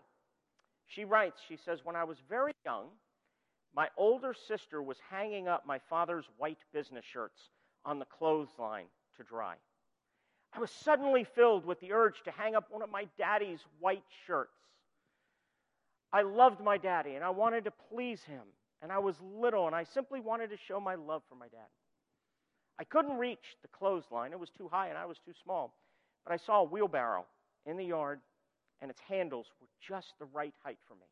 [0.88, 2.88] She writes, she says, When I was very young,
[3.76, 7.49] my older sister was hanging up my father's white business shirts
[7.84, 8.86] on the clothesline
[9.17, 9.55] to dry.
[10.53, 14.03] I was suddenly filled with the urge to hang up one of my daddy's white
[14.26, 14.51] shirts.
[16.13, 18.43] I loved my daddy and I wanted to please him
[18.86, 21.65] and I was little, and I simply wanted to show my love for my dad.
[22.77, 25.73] I couldn't reach the clothesline, it was too high, and I was too small.
[26.23, 27.25] But I saw a wheelbarrow
[27.65, 28.19] in the yard,
[28.79, 31.07] and its handles were just the right height for me.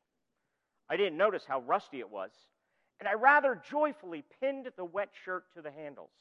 [0.88, 2.30] I didn't notice how rusty it was,
[3.00, 6.12] and I rather joyfully pinned the wet shirt to the handles.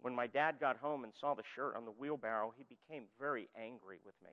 [0.00, 3.48] When my dad got home and saw the shirt on the wheelbarrow, he became very
[3.56, 4.32] angry with me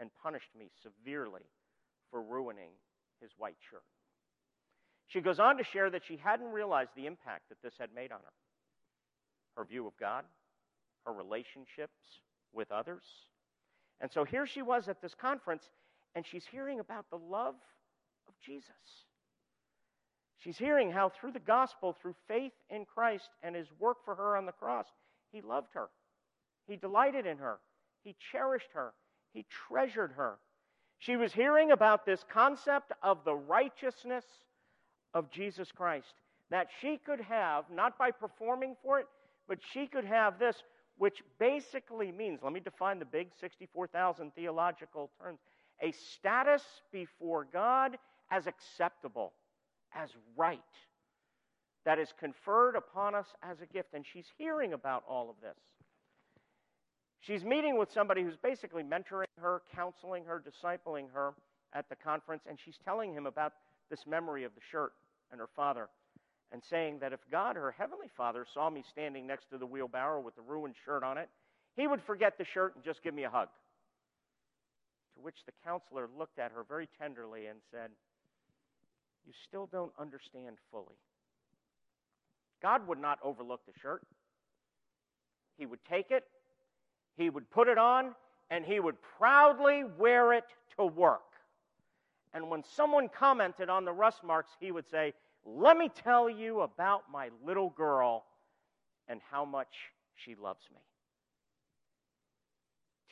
[0.00, 1.46] and punished me severely
[2.10, 2.70] for ruining
[3.20, 3.84] his white shirt.
[5.08, 8.12] She goes on to share that she hadn't realized the impact that this had made
[8.12, 8.32] on her
[9.56, 10.24] her view of God,
[11.06, 13.04] her relationships with others.
[14.00, 15.70] And so here she was at this conference,
[16.14, 17.54] and she's hearing about the love
[18.28, 18.72] of Jesus.
[20.38, 24.36] She's hearing how through the gospel, through faith in Christ and his work for her
[24.36, 24.86] on the cross,
[25.32, 25.88] he loved her.
[26.66, 27.58] He delighted in her.
[28.02, 28.92] He cherished her.
[29.32, 30.38] He treasured her.
[30.98, 34.24] She was hearing about this concept of the righteousness
[35.14, 36.14] of Jesus Christ
[36.50, 39.06] that she could have, not by performing for it,
[39.48, 40.56] but she could have this,
[40.98, 45.40] which basically means let me define the big 64,000 theological terms
[45.82, 46.62] a status
[46.92, 47.98] before God
[48.30, 49.32] as acceptable
[49.94, 50.60] as right
[51.84, 53.92] that is conferred upon us as a gift.
[53.92, 55.56] And she's hearing about all of this.
[57.20, 61.34] She's meeting with somebody who's basically mentoring her, counseling her, discipling her
[61.72, 63.54] at the conference, and she's telling him about
[63.90, 64.92] this memory of the shirt
[65.34, 65.88] and her father,
[66.52, 70.20] and saying that if God, her heavenly father, saw me standing next to the wheelbarrow
[70.20, 71.28] with the ruined shirt on it,
[71.76, 73.48] he would forget the shirt and just give me a hug.
[75.16, 77.90] To which the counselor looked at her very tenderly and said,
[79.26, 80.96] you still don't understand fully.
[82.62, 84.02] God would not overlook the shirt.
[85.58, 86.24] He would take it,
[87.16, 88.14] he would put it on,
[88.50, 90.44] and he would proudly wear it
[90.76, 91.33] to work.
[92.34, 95.14] And when someone commented on the rust marks, he would say,
[95.46, 98.24] Let me tell you about my little girl
[99.08, 99.74] and how much
[100.16, 100.80] she loves me.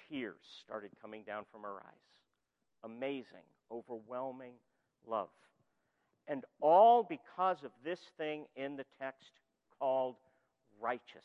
[0.08, 2.84] Tears started coming down from her eyes.
[2.84, 4.54] Amazing, overwhelming
[5.06, 5.28] love.
[6.26, 9.30] And all because of this thing in the text
[9.78, 10.16] called
[10.80, 11.22] righteousness.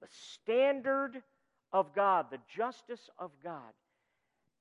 [0.00, 1.22] The standard
[1.72, 3.72] of God, the justice of God.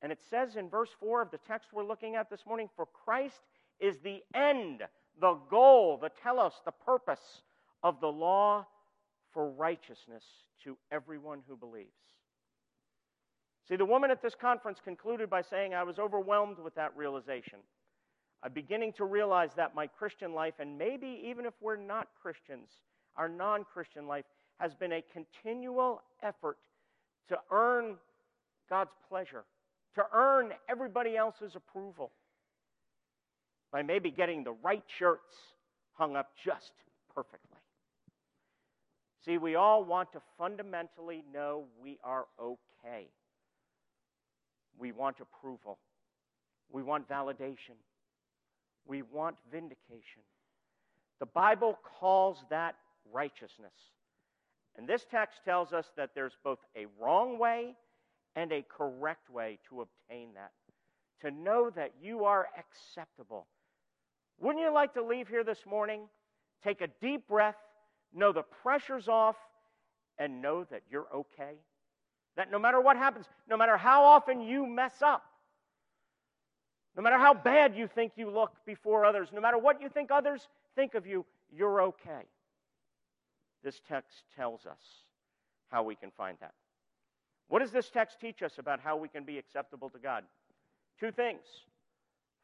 [0.01, 2.85] And it says in verse 4 of the text we're looking at this morning For
[2.85, 3.41] Christ
[3.79, 4.83] is the end,
[5.19, 7.41] the goal, the telos, the purpose
[7.83, 8.65] of the law
[9.33, 10.23] for righteousness
[10.63, 11.89] to everyone who believes.
[13.67, 17.59] See, the woman at this conference concluded by saying, I was overwhelmed with that realization.
[18.43, 22.69] I'm beginning to realize that my Christian life, and maybe even if we're not Christians,
[23.17, 24.25] our non Christian life,
[24.59, 26.57] has been a continual effort
[27.29, 27.97] to earn
[28.69, 29.43] God's pleasure,
[29.97, 32.11] to earn everybody else's approval
[33.71, 35.35] by maybe getting the right shirts
[35.93, 36.71] hung up just
[37.13, 37.59] perfectly.
[39.25, 43.07] See, we all want to fundamentally know we are okay.
[44.79, 45.79] We want approval.
[46.71, 47.75] We want validation.
[48.85, 50.21] We want vindication.
[51.19, 52.75] The Bible calls that
[53.11, 53.73] righteousness.
[54.77, 57.75] And this text tells us that there's both a wrong way
[58.37, 60.51] and a correct way to obtain that.
[61.21, 63.47] To know that you are acceptable.
[64.39, 66.01] Wouldn't you like to leave here this morning,
[66.63, 67.55] take a deep breath,
[68.13, 69.35] know the pressure's off,
[70.19, 71.55] and know that you're okay?
[72.35, 75.23] That no matter what happens, no matter how often you mess up,
[76.95, 80.11] no matter how bad you think you look before others, no matter what you think
[80.11, 82.27] others think of you, you're okay.
[83.63, 84.81] This text tells us
[85.69, 86.53] how we can find that.
[87.49, 90.23] What does this text teach us about how we can be acceptable to God?
[90.99, 91.41] Two things.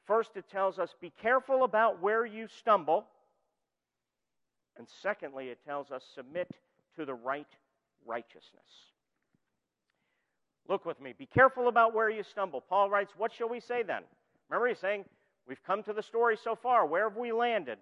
[0.05, 3.05] First, it tells us be careful about where you stumble.
[4.77, 6.49] And secondly, it tells us submit
[6.97, 7.47] to the right
[8.05, 8.67] righteousness.
[10.67, 11.13] Look with me.
[11.17, 12.61] Be careful about where you stumble.
[12.61, 14.03] Paul writes, What shall we say then?
[14.49, 15.05] Remember, he's saying,
[15.47, 16.85] We've come to the story so far.
[16.85, 17.77] Where have we landed?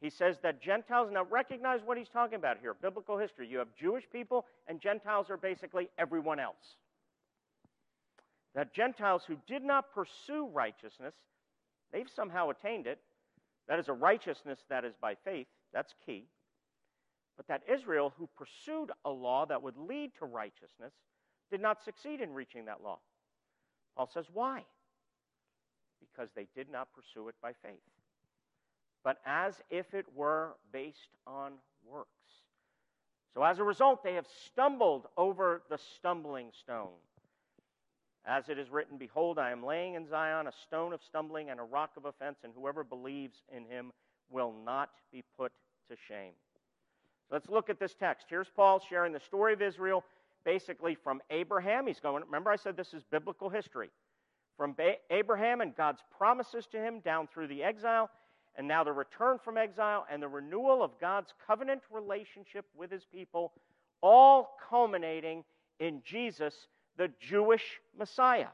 [0.00, 3.48] He says that Gentiles, now recognize what he's talking about here biblical history.
[3.48, 6.76] You have Jewish people, and Gentiles are basically everyone else.
[8.54, 11.14] That Gentiles who did not pursue righteousness,
[11.92, 12.98] they've somehow attained it.
[13.68, 15.46] That is a righteousness that is by faith.
[15.72, 16.26] That's key.
[17.36, 20.92] But that Israel, who pursued a law that would lead to righteousness,
[21.50, 22.98] did not succeed in reaching that law.
[23.96, 24.64] Paul says, why?
[26.16, 27.82] because they did not pursue it by faith,
[29.06, 31.52] but as if it were based on
[31.88, 32.08] works.
[33.34, 36.98] So as a result, they have stumbled over the stumbling stone.
[38.26, 41.60] As it is written, Behold, I am laying in Zion a stone of stumbling and
[41.60, 43.92] a rock of offense, and whoever believes in him
[44.28, 45.52] will not be put
[45.88, 46.32] to shame.
[47.28, 48.26] So let's look at this text.
[48.28, 50.02] Here's Paul sharing the story of Israel
[50.44, 51.86] basically from Abraham.
[51.86, 53.90] He's going, remember, I said this is biblical history.
[54.56, 54.74] From
[55.10, 58.10] Abraham and God's promises to him down through the exile,
[58.56, 63.04] and now the return from exile and the renewal of God's covenant relationship with his
[63.12, 63.52] people,
[64.00, 65.44] all culminating
[65.78, 66.54] in Jesus,
[66.96, 68.48] the Jewish Messiah.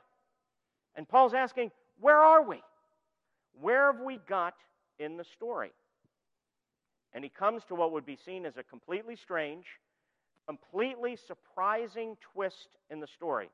[0.97, 2.61] And Paul's asking, where are we?
[3.61, 4.55] Where have we got
[4.99, 5.71] in the story?
[7.15, 9.67] And he comes to what would be seen as a completely strange,
[10.47, 13.51] completely surprising twist in the story.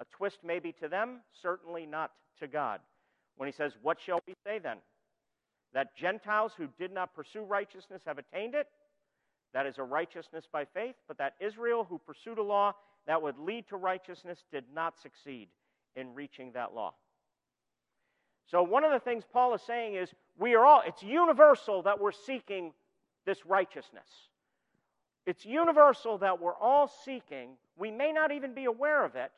[0.00, 2.10] A twist maybe to them, certainly not
[2.40, 2.80] to God.
[3.36, 4.78] When he says, What shall we say then?
[5.72, 8.66] That Gentiles who did not pursue righteousness have attained it?
[9.52, 12.72] That is a righteousness by faith, but that Israel who pursued a law
[13.06, 15.48] that would lead to righteousness did not succeed
[15.96, 16.94] in reaching that law.
[18.46, 22.00] So, one of the things Paul is saying is we are all, it's universal that
[22.00, 22.72] we're seeking
[23.24, 24.08] this righteousness.
[25.26, 29.30] It's universal that we're all seeking, we may not even be aware of it,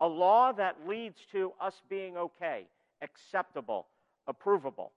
[0.00, 2.66] a law that leads to us being okay,
[3.02, 3.86] acceptable,
[4.28, 4.90] approvable.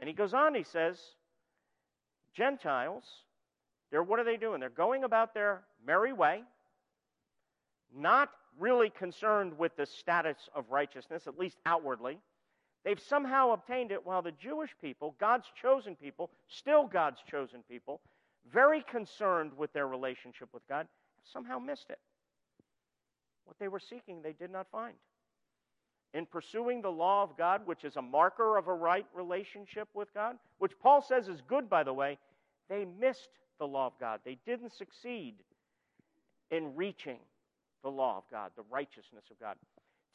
[0.00, 0.98] And he goes on, he says,
[2.34, 3.04] Gentiles,
[3.90, 4.60] they're what are they doing?
[4.60, 6.42] They're going about their merry way,
[7.94, 12.18] not really concerned with the status of righteousness, at least outwardly.
[12.82, 18.00] They've somehow obtained it while the Jewish people, God's chosen people, still God's chosen people,
[18.50, 20.86] very concerned with their relationship with God,
[21.30, 21.98] somehow missed it.
[23.44, 24.94] What they were seeking, they did not find.
[26.12, 30.12] In pursuing the law of God, which is a marker of a right relationship with
[30.12, 32.18] God, which Paul says is good, by the way,
[32.68, 34.20] they missed the law of God.
[34.24, 35.34] They didn't succeed
[36.50, 37.18] in reaching
[37.82, 39.56] the law of God, the righteousness of God.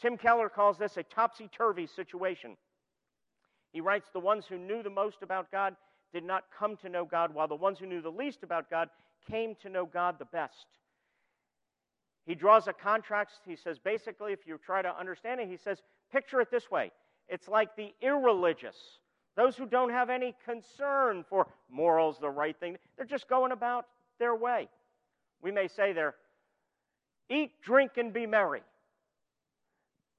[0.01, 2.57] Tim Keller calls this a topsy turvy situation.
[3.71, 5.75] He writes The ones who knew the most about God
[6.13, 8.89] did not come to know God, while the ones who knew the least about God
[9.29, 10.65] came to know God the best.
[12.25, 13.41] He draws a contrast.
[13.45, 16.91] He says, basically, if you try to understand it, he says, picture it this way
[17.27, 18.75] it's like the irreligious,
[19.35, 22.77] those who don't have any concern for morals, the right thing.
[22.97, 23.85] They're just going about
[24.19, 24.69] their way.
[25.41, 26.15] We may say they're
[27.29, 28.61] eat, drink, and be merry.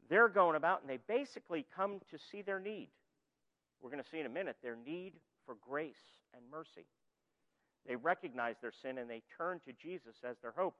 [0.08, 2.88] They're going about and they basically come to see their need.
[3.80, 5.94] We're going to see in a minute their need for grace
[6.34, 6.86] and mercy.
[7.86, 10.74] They recognize their sin and they turn to Jesus as their hope.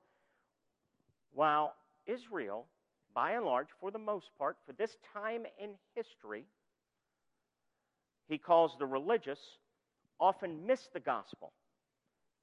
[1.33, 1.74] While
[2.07, 2.66] Israel,
[3.14, 6.45] by and large, for the most part, for this time in history,
[8.29, 9.39] he calls the religious,
[10.18, 11.53] often miss the gospel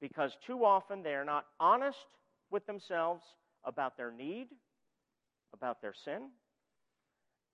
[0.00, 2.06] because too often they are not honest
[2.50, 3.22] with themselves
[3.64, 4.48] about their need,
[5.52, 6.28] about their sin,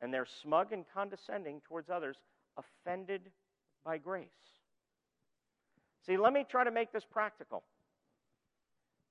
[0.01, 2.17] and they're smug and condescending towards others,
[2.57, 3.31] offended
[3.85, 4.29] by grace.
[6.07, 7.63] See, let me try to make this practical.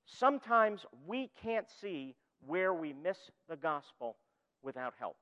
[0.06, 2.14] Sometimes we can't see
[2.46, 4.16] where we miss the gospel
[4.62, 5.16] without help.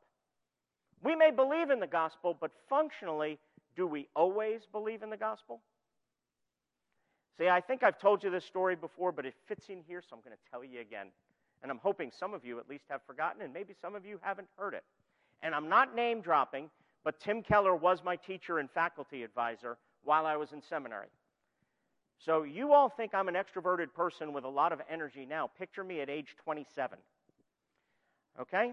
[1.03, 3.39] We may believe in the gospel, but functionally,
[3.77, 5.61] do we always believe in the gospel?
[7.39, 10.17] See, I think I've told you this story before, but it fits in here, so
[10.17, 11.09] I'm going to tell you again.
[11.63, 14.19] And I'm hoping some of you at least have forgotten, and maybe some of you
[14.23, 14.85] haven't heard it.
[15.43, 16.69] And I'm not name dropping,
[17.05, 21.09] but Tim Keller was my teacher and faculty advisor while I was in seminary.
[22.25, 25.51] So you all think I'm an extroverted person with a lot of energy now.
[25.59, 26.99] Picture me at age 27.
[28.41, 28.73] Okay?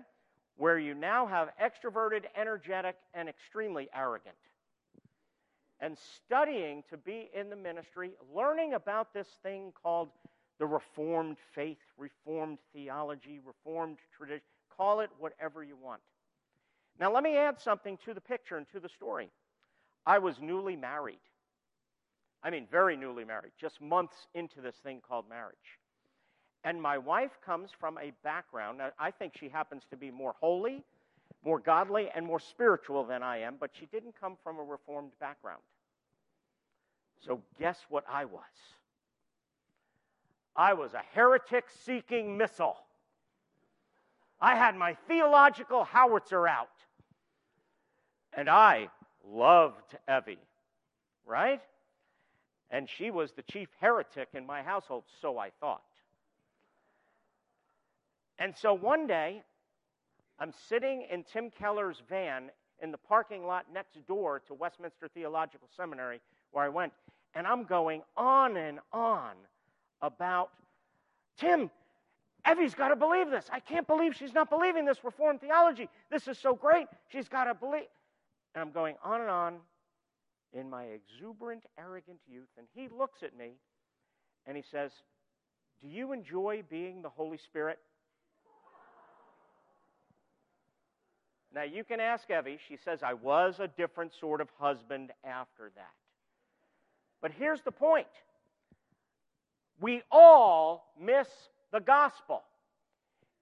[0.57, 4.35] Where you now have extroverted, energetic, and extremely arrogant.
[5.79, 10.09] And studying to be in the ministry, learning about this thing called
[10.57, 14.41] the Reformed faith, Reformed theology, Reformed tradition.
[14.75, 16.01] Call it whatever you want.
[16.99, 19.29] Now, let me add something to the picture and to the story.
[20.05, 21.19] I was newly married.
[22.45, 25.79] I mean, very newly married, just months into this thing called marriage.
[26.63, 30.35] And my wife comes from a background, now, I think she happens to be more
[30.39, 30.83] holy,
[31.43, 35.09] more godly, and more spiritual than I am, but she didn't come from a reformed
[35.19, 35.61] background.
[37.25, 38.43] So, guess what I was?
[40.55, 42.77] I was a heretic seeking missile.
[44.39, 46.69] I had my theological howitzer out.
[48.33, 48.89] And I
[49.27, 50.37] loved Evie,
[51.25, 51.61] right?
[52.71, 55.83] And she was the chief heretic in my household, so I thought.
[58.39, 59.43] And so one day,
[60.39, 62.49] I'm sitting in Tim Keller's van
[62.81, 66.19] in the parking lot next door to Westminster Theological Seminary,
[66.51, 66.91] where I went,
[67.33, 69.31] and I'm going on and on
[70.01, 70.49] about
[71.37, 71.69] Tim,
[72.45, 73.45] Evie's got to believe this.
[73.51, 75.89] I can't believe she's not believing this Reformed theology.
[76.11, 76.87] This is so great.
[77.09, 77.87] She's got to believe.
[78.53, 79.55] And I'm going on and on
[80.53, 82.49] in my exuberant, arrogant youth.
[82.57, 83.51] And he looks at me
[84.45, 84.91] and he says,
[85.81, 87.79] Do you enjoy being the Holy Spirit?
[91.53, 92.59] Now, you can ask Evie.
[92.67, 95.93] She says, I was a different sort of husband after that.
[97.21, 98.07] But here's the point
[99.79, 101.27] we all miss
[101.71, 102.43] the gospel.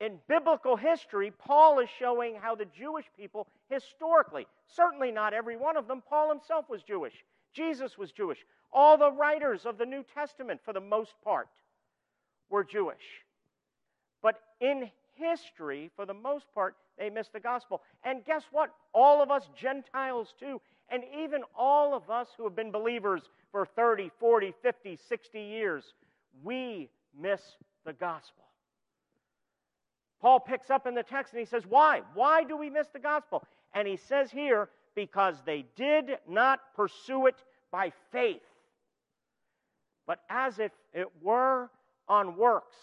[0.03, 5.77] In biblical history, Paul is showing how the Jewish people historically, certainly not every one
[5.77, 7.13] of them, Paul himself was Jewish.
[7.53, 8.39] Jesus was Jewish.
[8.73, 11.47] All the writers of the New Testament, for the most part,
[12.49, 13.23] were Jewish.
[14.21, 17.81] But in history, for the most part, they missed the gospel.
[18.03, 18.71] And guess what?
[18.93, 23.21] All of us Gentiles, too, and even all of us who have been believers
[23.53, 25.93] for 30, 40, 50, 60 years,
[26.43, 27.39] we miss
[27.85, 28.42] the gospel.
[30.23, 32.01] Paul picks up in the text and he says, Why?
[32.13, 33.43] Why do we miss the gospel?
[33.73, 37.35] And he says here, because they did not pursue it
[37.71, 38.41] by faith,
[40.07, 41.69] but as if it were
[42.07, 42.77] on works.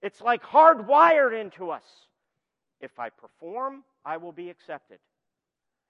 [0.00, 1.82] It's like hardwired into us.
[2.80, 4.98] If I perform, I will be accepted.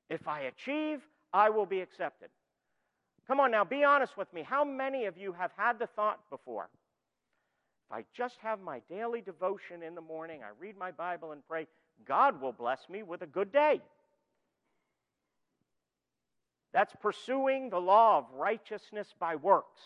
[0.09, 1.03] If I achieve,
[1.35, 2.31] I will be accepted.
[3.27, 4.43] Come on now, be honest with me.
[4.43, 6.71] How many of you have had the thought before?
[7.89, 11.47] If I just have my daily devotion in the morning, I read my Bible and
[11.47, 11.66] pray,
[12.05, 13.80] God will bless me with a good day.
[16.72, 19.80] That's pursuing the law of righteousness by works.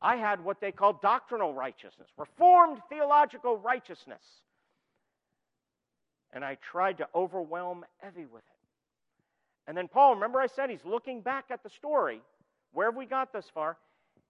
[0.00, 4.22] I had what they call doctrinal righteousness, reformed theological righteousness.
[6.32, 8.58] And I tried to overwhelm Evie with it.
[9.66, 12.20] And then Paul, remember I said he's looking back at the story.
[12.72, 13.76] Where have we got this far?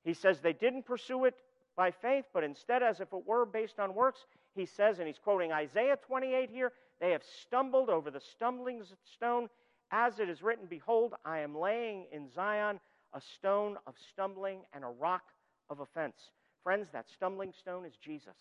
[0.04, 1.34] He says they didn't pursue it
[1.76, 5.18] by faith, but instead, as if it were based on works, he says, and he's
[5.18, 8.82] quoting Isaiah 28 here, they have stumbled over the stumbling
[9.14, 9.48] stone,
[9.90, 12.80] as it is written, Behold, I am laying in Zion
[13.14, 15.22] a stone of stumbling and a rock
[15.70, 16.16] of offense.
[16.64, 18.36] Friends, that stumbling stone is Jesus.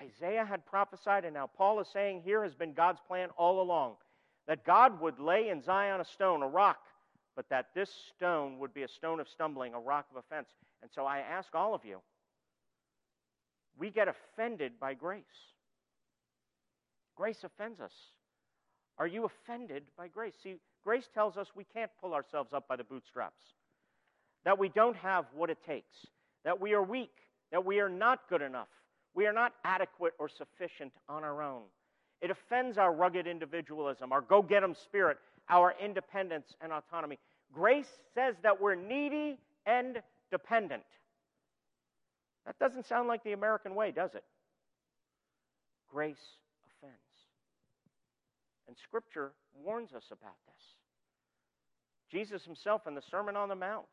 [0.00, 3.94] Isaiah had prophesied, and now Paul is saying here has been God's plan all along
[4.46, 6.78] that God would lay in Zion a stone, a rock,
[7.38, 10.48] but that this stone would be a stone of stumbling, a rock of offense.
[10.82, 11.98] And so I ask all of you
[13.78, 15.22] we get offended by grace.
[17.14, 17.92] Grace offends us.
[18.98, 20.34] Are you offended by grace?
[20.42, 23.44] See, grace tells us we can't pull ourselves up by the bootstraps
[24.44, 25.94] that we don't have what it takes,
[26.44, 27.14] that we are weak,
[27.52, 28.66] that we are not good enough,
[29.14, 31.62] we are not adequate or sufficient on our own.
[32.20, 35.18] It offends our rugged individualism, our go get 'em spirit,
[35.48, 37.18] our independence and autonomy.
[37.52, 40.82] Grace says that we're needy and dependent.
[42.46, 44.24] That doesn't sound like the American way, does it?
[45.90, 46.16] Grace
[46.66, 46.98] offends.
[48.66, 49.32] And Scripture
[49.64, 50.62] warns us about this.
[52.10, 53.86] Jesus himself in the Sermon on the Mount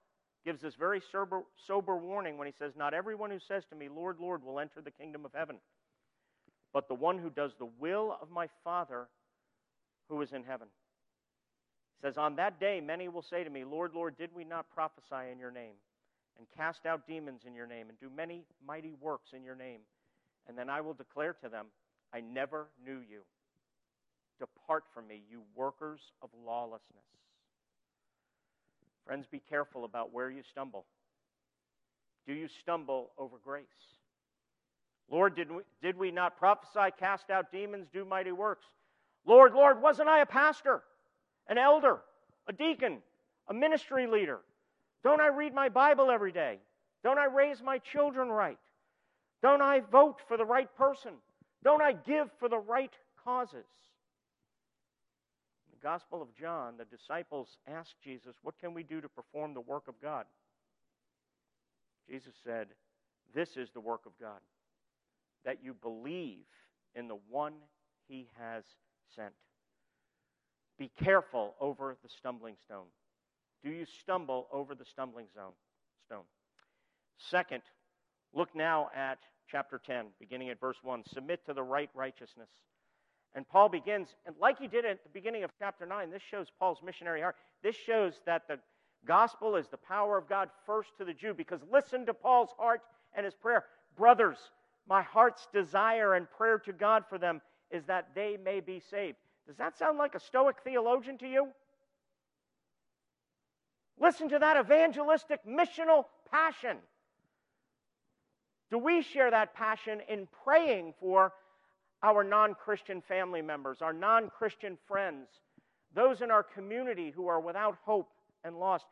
[0.45, 3.89] gives this very sober, sober warning when he says, Not everyone who says to me,
[3.89, 5.58] Lord, Lord, will enter the kingdom of heaven,
[6.72, 9.08] but the one who does the will of my Father
[10.08, 10.68] who is in heaven.
[12.02, 15.32] Says, On that day, many will say to me, Lord, Lord, did we not prophesy
[15.32, 15.76] in your name,
[16.38, 19.80] and cast out demons in your name, and do many mighty works in your name?
[20.48, 21.68] And then I will declare to them,
[22.14, 23.22] I never knew you.
[24.39, 27.06] Depart from me, you workers of lawlessness.
[29.06, 30.86] Friends, be careful about where you stumble.
[32.28, 33.66] Do you stumble over grace?
[35.10, 38.66] Lord, did we, did we not prophesy, cast out demons, do mighty works?
[39.26, 40.82] Lord, Lord, wasn't I a pastor,
[41.48, 42.00] an elder,
[42.48, 43.00] a deacon,
[43.48, 44.39] a ministry leader?
[45.04, 46.60] Don't I read my Bible every day?
[47.04, 48.58] Don't I raise my children right?
[49.43, 51.12] Don't I vote for the right person?
[51.64, 52.91] Don't I give for the right
[53.24, 53.66] causes?
[55.68, 59.54] In the Gospel of John, the disciples asked Jesus, What can we do to perform
[59.54, 60.26] the work of God?
[62.10, 62.68] Jesus said,
[63.36, 64.39] This is the work of God,
[65.43, 66.46] that you believe
[66.96, 67.54] in the one
[68.08, 68.64] he has
[69.16, 69.34] sent.
[70.78, 72.86] Be careful over the stumbling stone.
[73.64, 75.54] Do you stumble over the stumbling zone,
[76.06, 76.24] stone?
[77.18, 77.64] Second,
[78.34, 79.20] look now at
[79.50, 81.04] chapter 10, beginning at verse 1.
[81.14, 82.50] Submit to the right righteousness.
[83.34, 86.48] And Paul begins, and like he did at the beginning of chapter 9, this shows
[86.60, 87.36] Paul's missionary heart.
[87.64, 88.60] This shows that the
[89.06, 92.82] gospel is the power of God first to the Jew, because listen to Paul's heart
[93.14, 93.66] and his prayer.
[93.98, 94.38] Brothers,
[94.88, 99.18] my heart's desire and prayer to God for them is that they may be saved.
[99.48, 101.50] Does that sound like a Stoic theologian to you?
[104.00, 106.78] Listen to that evangelistic, missional passion.
[108.72, 111.34] Do we share that passion in praying for
[112.04, 115.28] our non Christian family members, our non Christian friends,
[115.93, 118.10] those in our community who are without hope
[118.43, 118.86] and lost.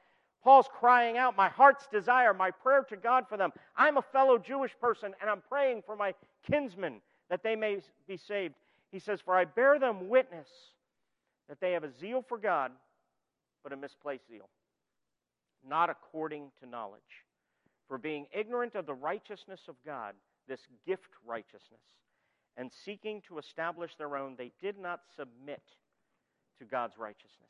[0.43, 3.51] Paul's crying out, My heart's desire, my prayer to God for them.
[3.77, 6.13] I'm a fellow Jewish person, and I'm praying for my
[6.49, 8.55] kinsmen that they may be saved.
[8.93, 10.47] He says, For I bear them witness
[11.49, 12.71] that they have a zeal for God,
[13.63, 14.47] but a misplaced zeal,
[15.67, 17.01] not according to knowledge.
[17.87, 20.13] For being ignorant of the righteousness of God,
[20.47, 21.81] this gift righteousness,
[22.55, 25.63] and seeking to establish their own, they did not submit
[26.59, 27.49] to God's righteousness.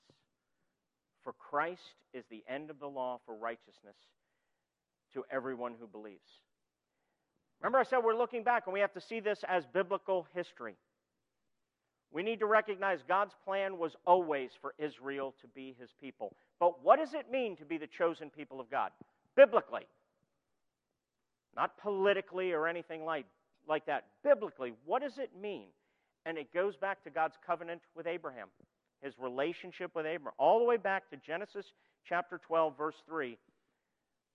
[1.26, 1.82] For Christ
[2.14, 3.98] is the end of the law for righteousness
[5.14, 6.40] to everyone who believes.
[7.60, 10.78] Remember, I said we're looking back and we have to see this as biblical history.
[12.14, 16.36] We need to recognize God's plan was always for Israel to be his people.
[16.60, 18.92] But what does it mean to be the chosen people of God?
[19.36, 19.88] Biblically.
[21.56, 23.26] Not politically or anything like,
[23.68, 24.06] like that.
[24.24, 25.66] Biblically, what does it mean?
[26.28, 28.48] And it goes back to God's covenant with Abraham,
[29.02, 31.66] his relationship with Abraham, all the way back to Genesis
[32.08, 33.38] chapter 12, verse 3,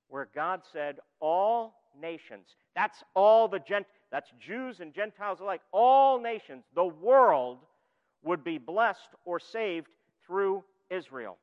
[0.09, 6.21] where God said, All nations, that's all the Gent, that's Jews and Gentiles alike, all
[6.21, 7.59] nations, the world
[8.23, 9.89] would be blessed or saved
[10.27, 11.39] through Israel.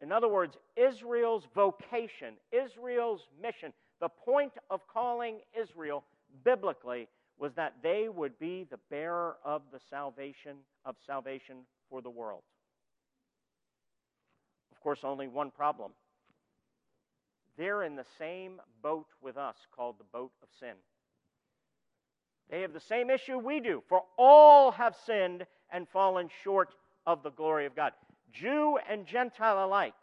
[0.00, 6.04] In other words, Israel's vocation, Israel's mission, the point of calling Israel
[6.44, 7.08] biblically
[7.38, 11.58] was that they would be the bearer of the salvation of salvation
[11.88, 12.42] for the world.
[14.72, 15.92] Of course, only one problem.
[17.56, 20.74] They're in the same boat with us called the boat of sin.
[22.50, 26.70] They have the same issue we do, for all have sinned and fallen short
[27.06, 27.92] of the glory of God.
[28.32, 29.94] Jew and Gentile alike.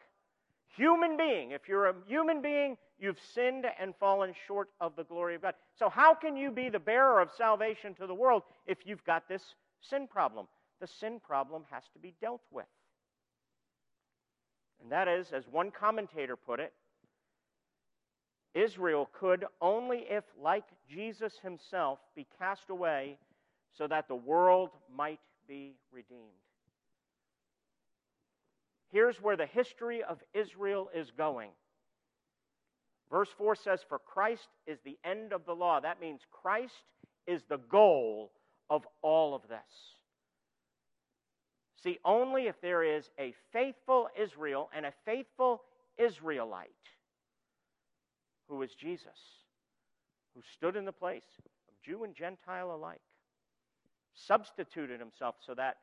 [0.75, 5.35] Human being, if you're a human being, You've sinned and fallen short of the glory
[5.35, 5.53] of God.
[5.77, 9.29] So, how can you be the bearer of salvation to the world if you've got
[9.29, 10.47] this sin problem?
[10.81, 12.65] The sin problem has to be dealt with.
[14.81, 16.73] And that is, as one commentator put it,
[18.53, 23.17] Israel could only if, like Jesus himself, be cast away
[23.77, 26.21] so that the world might be redeemed.
[28.91, 31.49] Here's where the history of Israel is going.
[33.11, 35.79] Verse 4 says, For Christ is the end of the law.
[35.79, 36.73] That means Christ
[37.27, 38.31] is the goal
[38.69, 39.59] of all of this.
[41.83, 45.61] See, only if there is a faithful Israel and a faithful
[45.97, 46.69] Israelite,
[48.47, 49.07] who is Jesus,
[50.35, 53.01] who stood in the place of Jew and Gentile alike,
[54.13, 55.77] substituted himself so that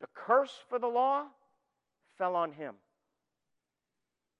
[0.00, 1.24] the curse for the law
[2.18, 2.74] fell on him.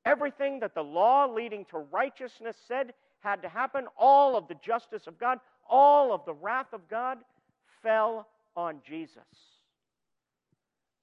[0.04, 5.06] Everything that the law leading to righteousness said had to happen, all of the justice
[5.06, 7.18] of God, all of the wrath of God
[7.82, 8.26] fell
[8.56, 9.22] on Jesus.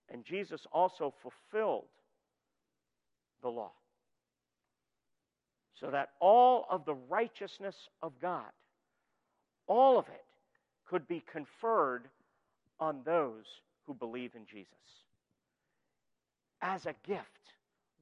[0.10, 1.86] And Jesus also fulfilled
[3.42, 3.72] the law.
[5.80, 8.52] So that all of the righteousness of God,
[9.68, 10.26] all of it,
[10.86, 12.10] could be conferred
[12.80, 13.46] on those
[13.86, 14.74] who believe in Jesus
[16.62, 17.26] as a gift.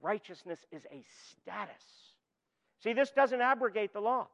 [0.02, 1.84] Righteousness is a status.
[2.84, 4.28] See, this doesn't abrogate the law.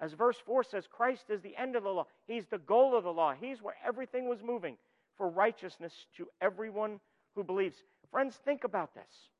[0.00, 2.06] As verse 4 says, Christ is the end of the law.
[2.26, 3.34] He's the goal of the law.
[3.38, 4.76] He's where everything was moving
[5.16, 7.00] for righteousness to everyone
[7.34, 7.76] who believes.
[8.10, 9.30] Friends, think about this.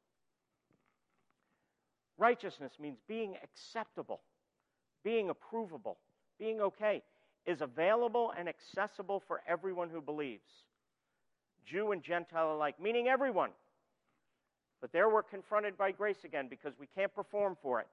[2.17, 4.21] Righteousness means being acceptable,
[5.03, 5.97] being approvable,
[6.39, 7.03] being okay,
[7.47, 10.49] is available and accessible for everyone who believes.
[11.67, 13.51] Jew and Gentile alike, meaning everyone.
[14.81, 17.87] But there we're confronted by grace again because we can't perform for it.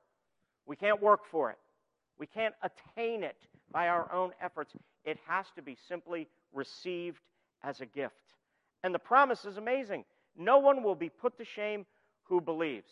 [0.65, 1.57] We can't work for it.
[2.17, 3.37] We can't attain it
[3.71, 4.73] by our own efforts.
[5.05, 7.21] It has to be simply received
[7.63, 8.15] as a gift.
[8.83, 10.05] And the promise is amazing.
[10.37, 11.85] No one will be put to shame
[12.23, 12.91] who believes.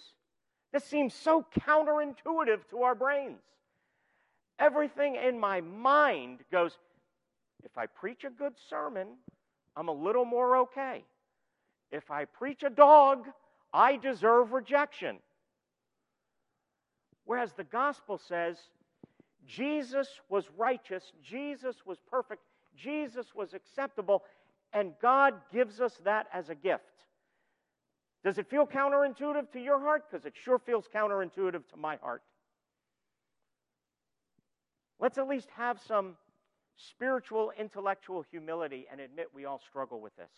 [0.73, 3.41] This seems so counterintuitive to our brains.
[4.59, 6.77] Everything in my mind goes,
[7.63, 9.07] if I preach a good sermon,
[9.75, 11.03] I'm a little more okay.
[11.91, 13.27] If I preach a dog,
[13.73, 15.17] I deserve rejection.
[17.25, 18.57] Whereas the gospel says
[19.45, 22.41] Jesus was righteous, Jesus was perfect,
[22.75, 24.23] Jesus was acceptable,
[24.73, 26.83] and God gives us that as a gift.
[28.23, 30.03] Does it feel counterintuitive to your heart?
[30.09, 32.23] Because it sure feels counterintuitive to my heart.
[34.99, 36.15] Let's at least have some
[36.75, 40.31] spiritual, intellectual humility and admit we all struggle with this.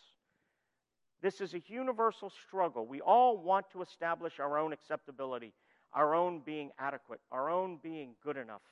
[1.22, 2.86] This is a universal struggle.
[2.86, 5.52] We all want to establish our own acceptability,
[5.92, 8.62] our own being adequate, our own being good enough.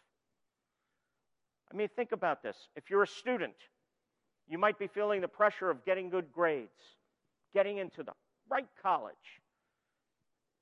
[1.70, 2.57] I mean, think about this.
[2.74, 3.55] If you're a student,
[4.49, 6.70] you might be feeling the pressure of getting good grades,
[7.53, 8.12] getting into the
[8.49, 9.14] right college.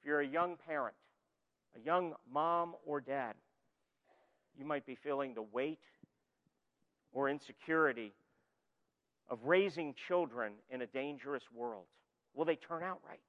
[0.01, 0.97] If you're a young parent,
[1.77, 3.35] a young mom or dad,
[4.59, 5.81] you might be feeling the weight
[7.13, 8.13] or insecurity
[9.29, 11.85] of raising children in a dangerous world.
[12.35, 13.21] Will they turn out right?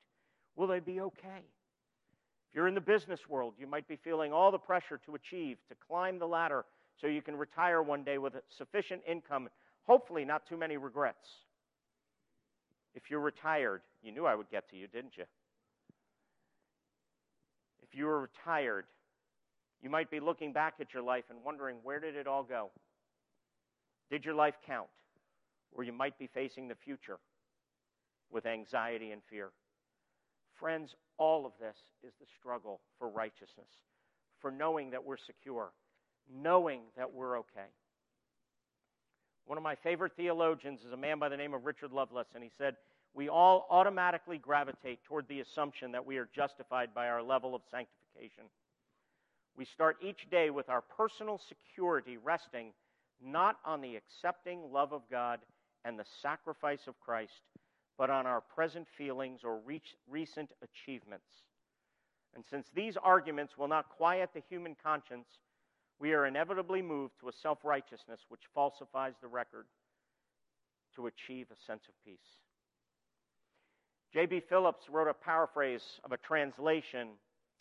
[0.56, 1.44] Will they be okay?
[2.50, 5.58] If you're in the business world, you might be feeling all the pressure to achieve,
[5.70, 6.66] to climb the ladder
[7.00, 9.50] so you can retire one day with a sufficient income,
[9.84, 11.28] hopefully not too many regrets.
[12.96, 15.26] If you're retired, you knew I would get to you, didn't you?
[17.84, 18.86] If you were retired,
[19.82, 22.72] you might be looking back at your life and wondering where did it all go?
[24.10, 24.88] Did your life count?
[25.72, 27.20] Or you might be facing the future
[28.32, 29.50] with anxiety and fear.
[30.60, 33.68] Friends, all of this is the struggle for righteousness,
[34.40, 35.70] for knowing that we're secure,
[36.34, 37.70] knowing that we're okay.
[39.46, 42.44] One of my favorite theologians is a man by the name of Richard Lovelace, and
[42.44, 42.76] he said,
[43.14, 47.62] We all automatically gravitate toward the assumption that we are justified by our level of
[47.72, 48.46] sanctification.
[49.58, 52.74] We start each day with our personal security resting
[53.24, 55.40] not on the accepting love of God
[55.84, 57.42] and the sacrifice of Christ,
[57.98, 59.60] but on our present feelings or
[60.08, 61.26] recent achievements.
[62.36, 65.28] And since these arguments will not quiet the human conscience,
[66.00, 69.66] we are inevitably moved to a self righteousness which falsifies the record
[70.96, 72.18] to achieve a sense of peace.
[74.14, 74.42] J.B.
[74.48, 77.10] Phillips wrote a paraphrase of a translation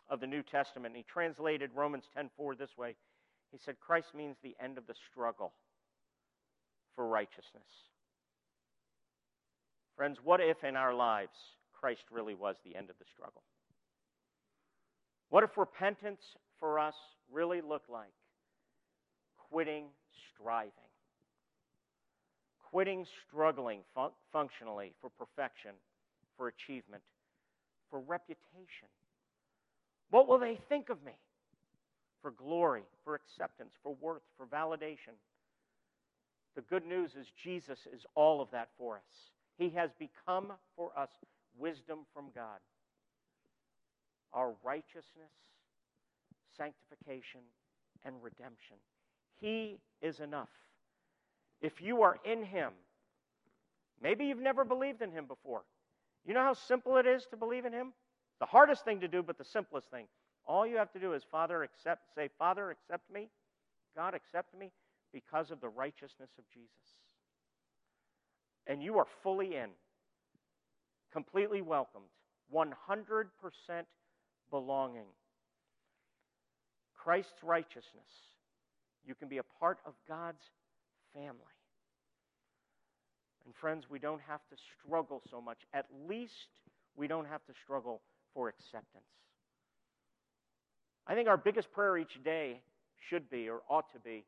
[0.09, 0.97] of the New Testament.
[0.97, 2.97] He translated Romans 10:4 this way.
[3.51, 5.53] He said Christ means the end of the struggle
[6.95, 7.91] for righteousness.
[9.97, 13.43] Friends, what if in our lives Christ really was the end of the struggle?
[15.29, 16.21] What if repentance
[16.59, 16.95] for us
[17.31, 18.13] really looked like
[19.51, 19.87] quitting
[20.35, 20.71] striving?
[22.71, 25.73] Quitting struggling fun- functionally for perfection,
[26.37, 27.03] for achievement,
[27.91, 28.89] for reputation.
[30.11, 31.13] What will they think of me?
[32.23, 35.15] For glory, for acceptance, for worth, for validation.
[36.55, 39.31] The good news is Jesus is all of that for us.
[39.59, 41.11] He has become for us
[41.59, 42.59] wisdom from God.
[44.33, 45.33] Our righteousness,
[46.57, 47.41] sanctification,
[48.05, 48.77] and redemption.
[49.41, 50.49] He is enough.
[51.61, 52.73] If you are in Him,
[54.03, 55.63] maybe you've never believed in Him before.
[56.27, 57.93] You know how simple it is to believe in Him?
[58.41, 60.07] The hardest thing to do, but the simplest thing.
[60.47, 63.29] All you have to do is, Father, accept, say, Father, accept me.
[63.97, 64.71] God, accept me
[65.13, 66.97] because of the righteousness of Jesus
[68.67, 69.71] and you are fully in,
[71.13, 72.07] completely welcomed,
[72.55, 72.73] 100%
[74.51, 75.07] belonging.
[76.95, 78.11] Christ's righteousness,
[79.07, 80.43] you can be a part of God's
[81.15, 81.39] family.
[83.45, 85.59] And friends, we don't have to struggle so much.
[85.73, 86.33] At least
[86.97, 88.01] we don't have to struggle
[88.37, 89.05] for acceptance.
[91.07, 92.61] I think our biggest prayer each day
[93.09, 94.25] should be or ought to be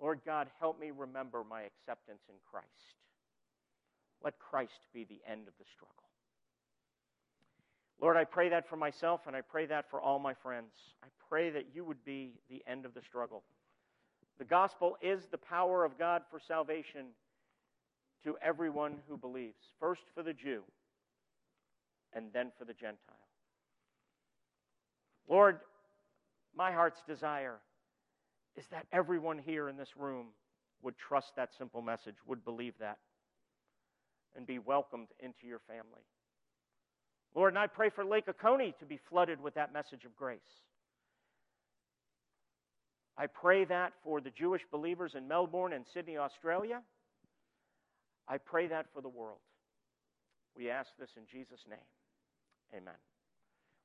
[0.00, 2.68] Lord God, help me remember my acceptance in Christ.
[4.22, 5.94] Let Christ be the end of the struggle.
[8.00, 10.70] Lord, I pray that for myself and I pray that for all my friends.
[11.02, 13.42] I pray that you would be the end of the struggle.
[14.38, 17.06] The gospel is the power of God for salvation
[18.22, 20.62] to everyone who believes, first for the Jew
[22.14, 23.14] and then for the Gentile.
[25.28, 25.60] Lord,
[26.56, 27.58] my heart's desire
[28.56, 30.28] is that everyone here in this room
[30.82, 32.98] would trust that simple message, would believe that
[34.36, 36.02] and be welcomed into your family.
[37.34, 40.40] Lord, and I pray for Lake Oconee to be flooded with that message of grace.
[43.16, 46.80] I pray that for the Jewish believers in Melbourne and Sydney, Australia.
[48.28, 49.40] I pray that for the world.
[50.56, 51.78] We ask this in Jesus' name.
[52.74, 52.94] Amen.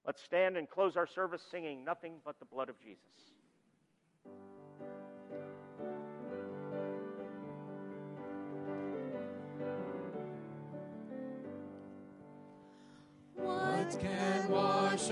[0.06, 3.34] Let's stand and close our service singing Nothing But the Blood of Jesus.
[13.98, 15.12] can wash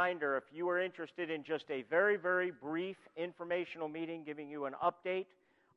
[0.00, 4.64] reminder if you are interested in just a very, very brief informational meeting giving you
[4.64, 5.26] an update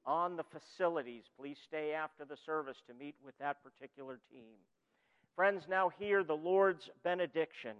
[0.06, 4.56] on the facilities, please stay after the service to meet with that particular team.
[5.36, 7.76] Friends, now hear the Lord's benediction.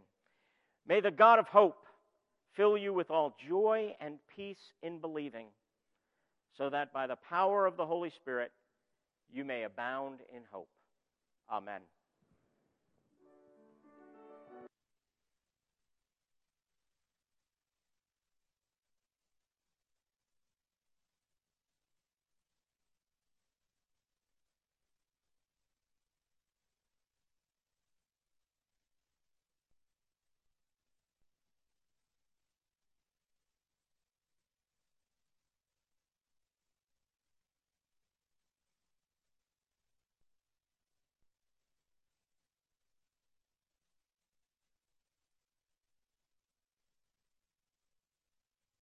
[0.86, 1.86] May the God of hope
[2.58, 5.46] fill you with all joy and peace in believing,
[6.58, 8.52] so that by the power of the Holy Spirit
[9.32, 10.68] you may abound in hope.
[11.50, 11.80] Amen.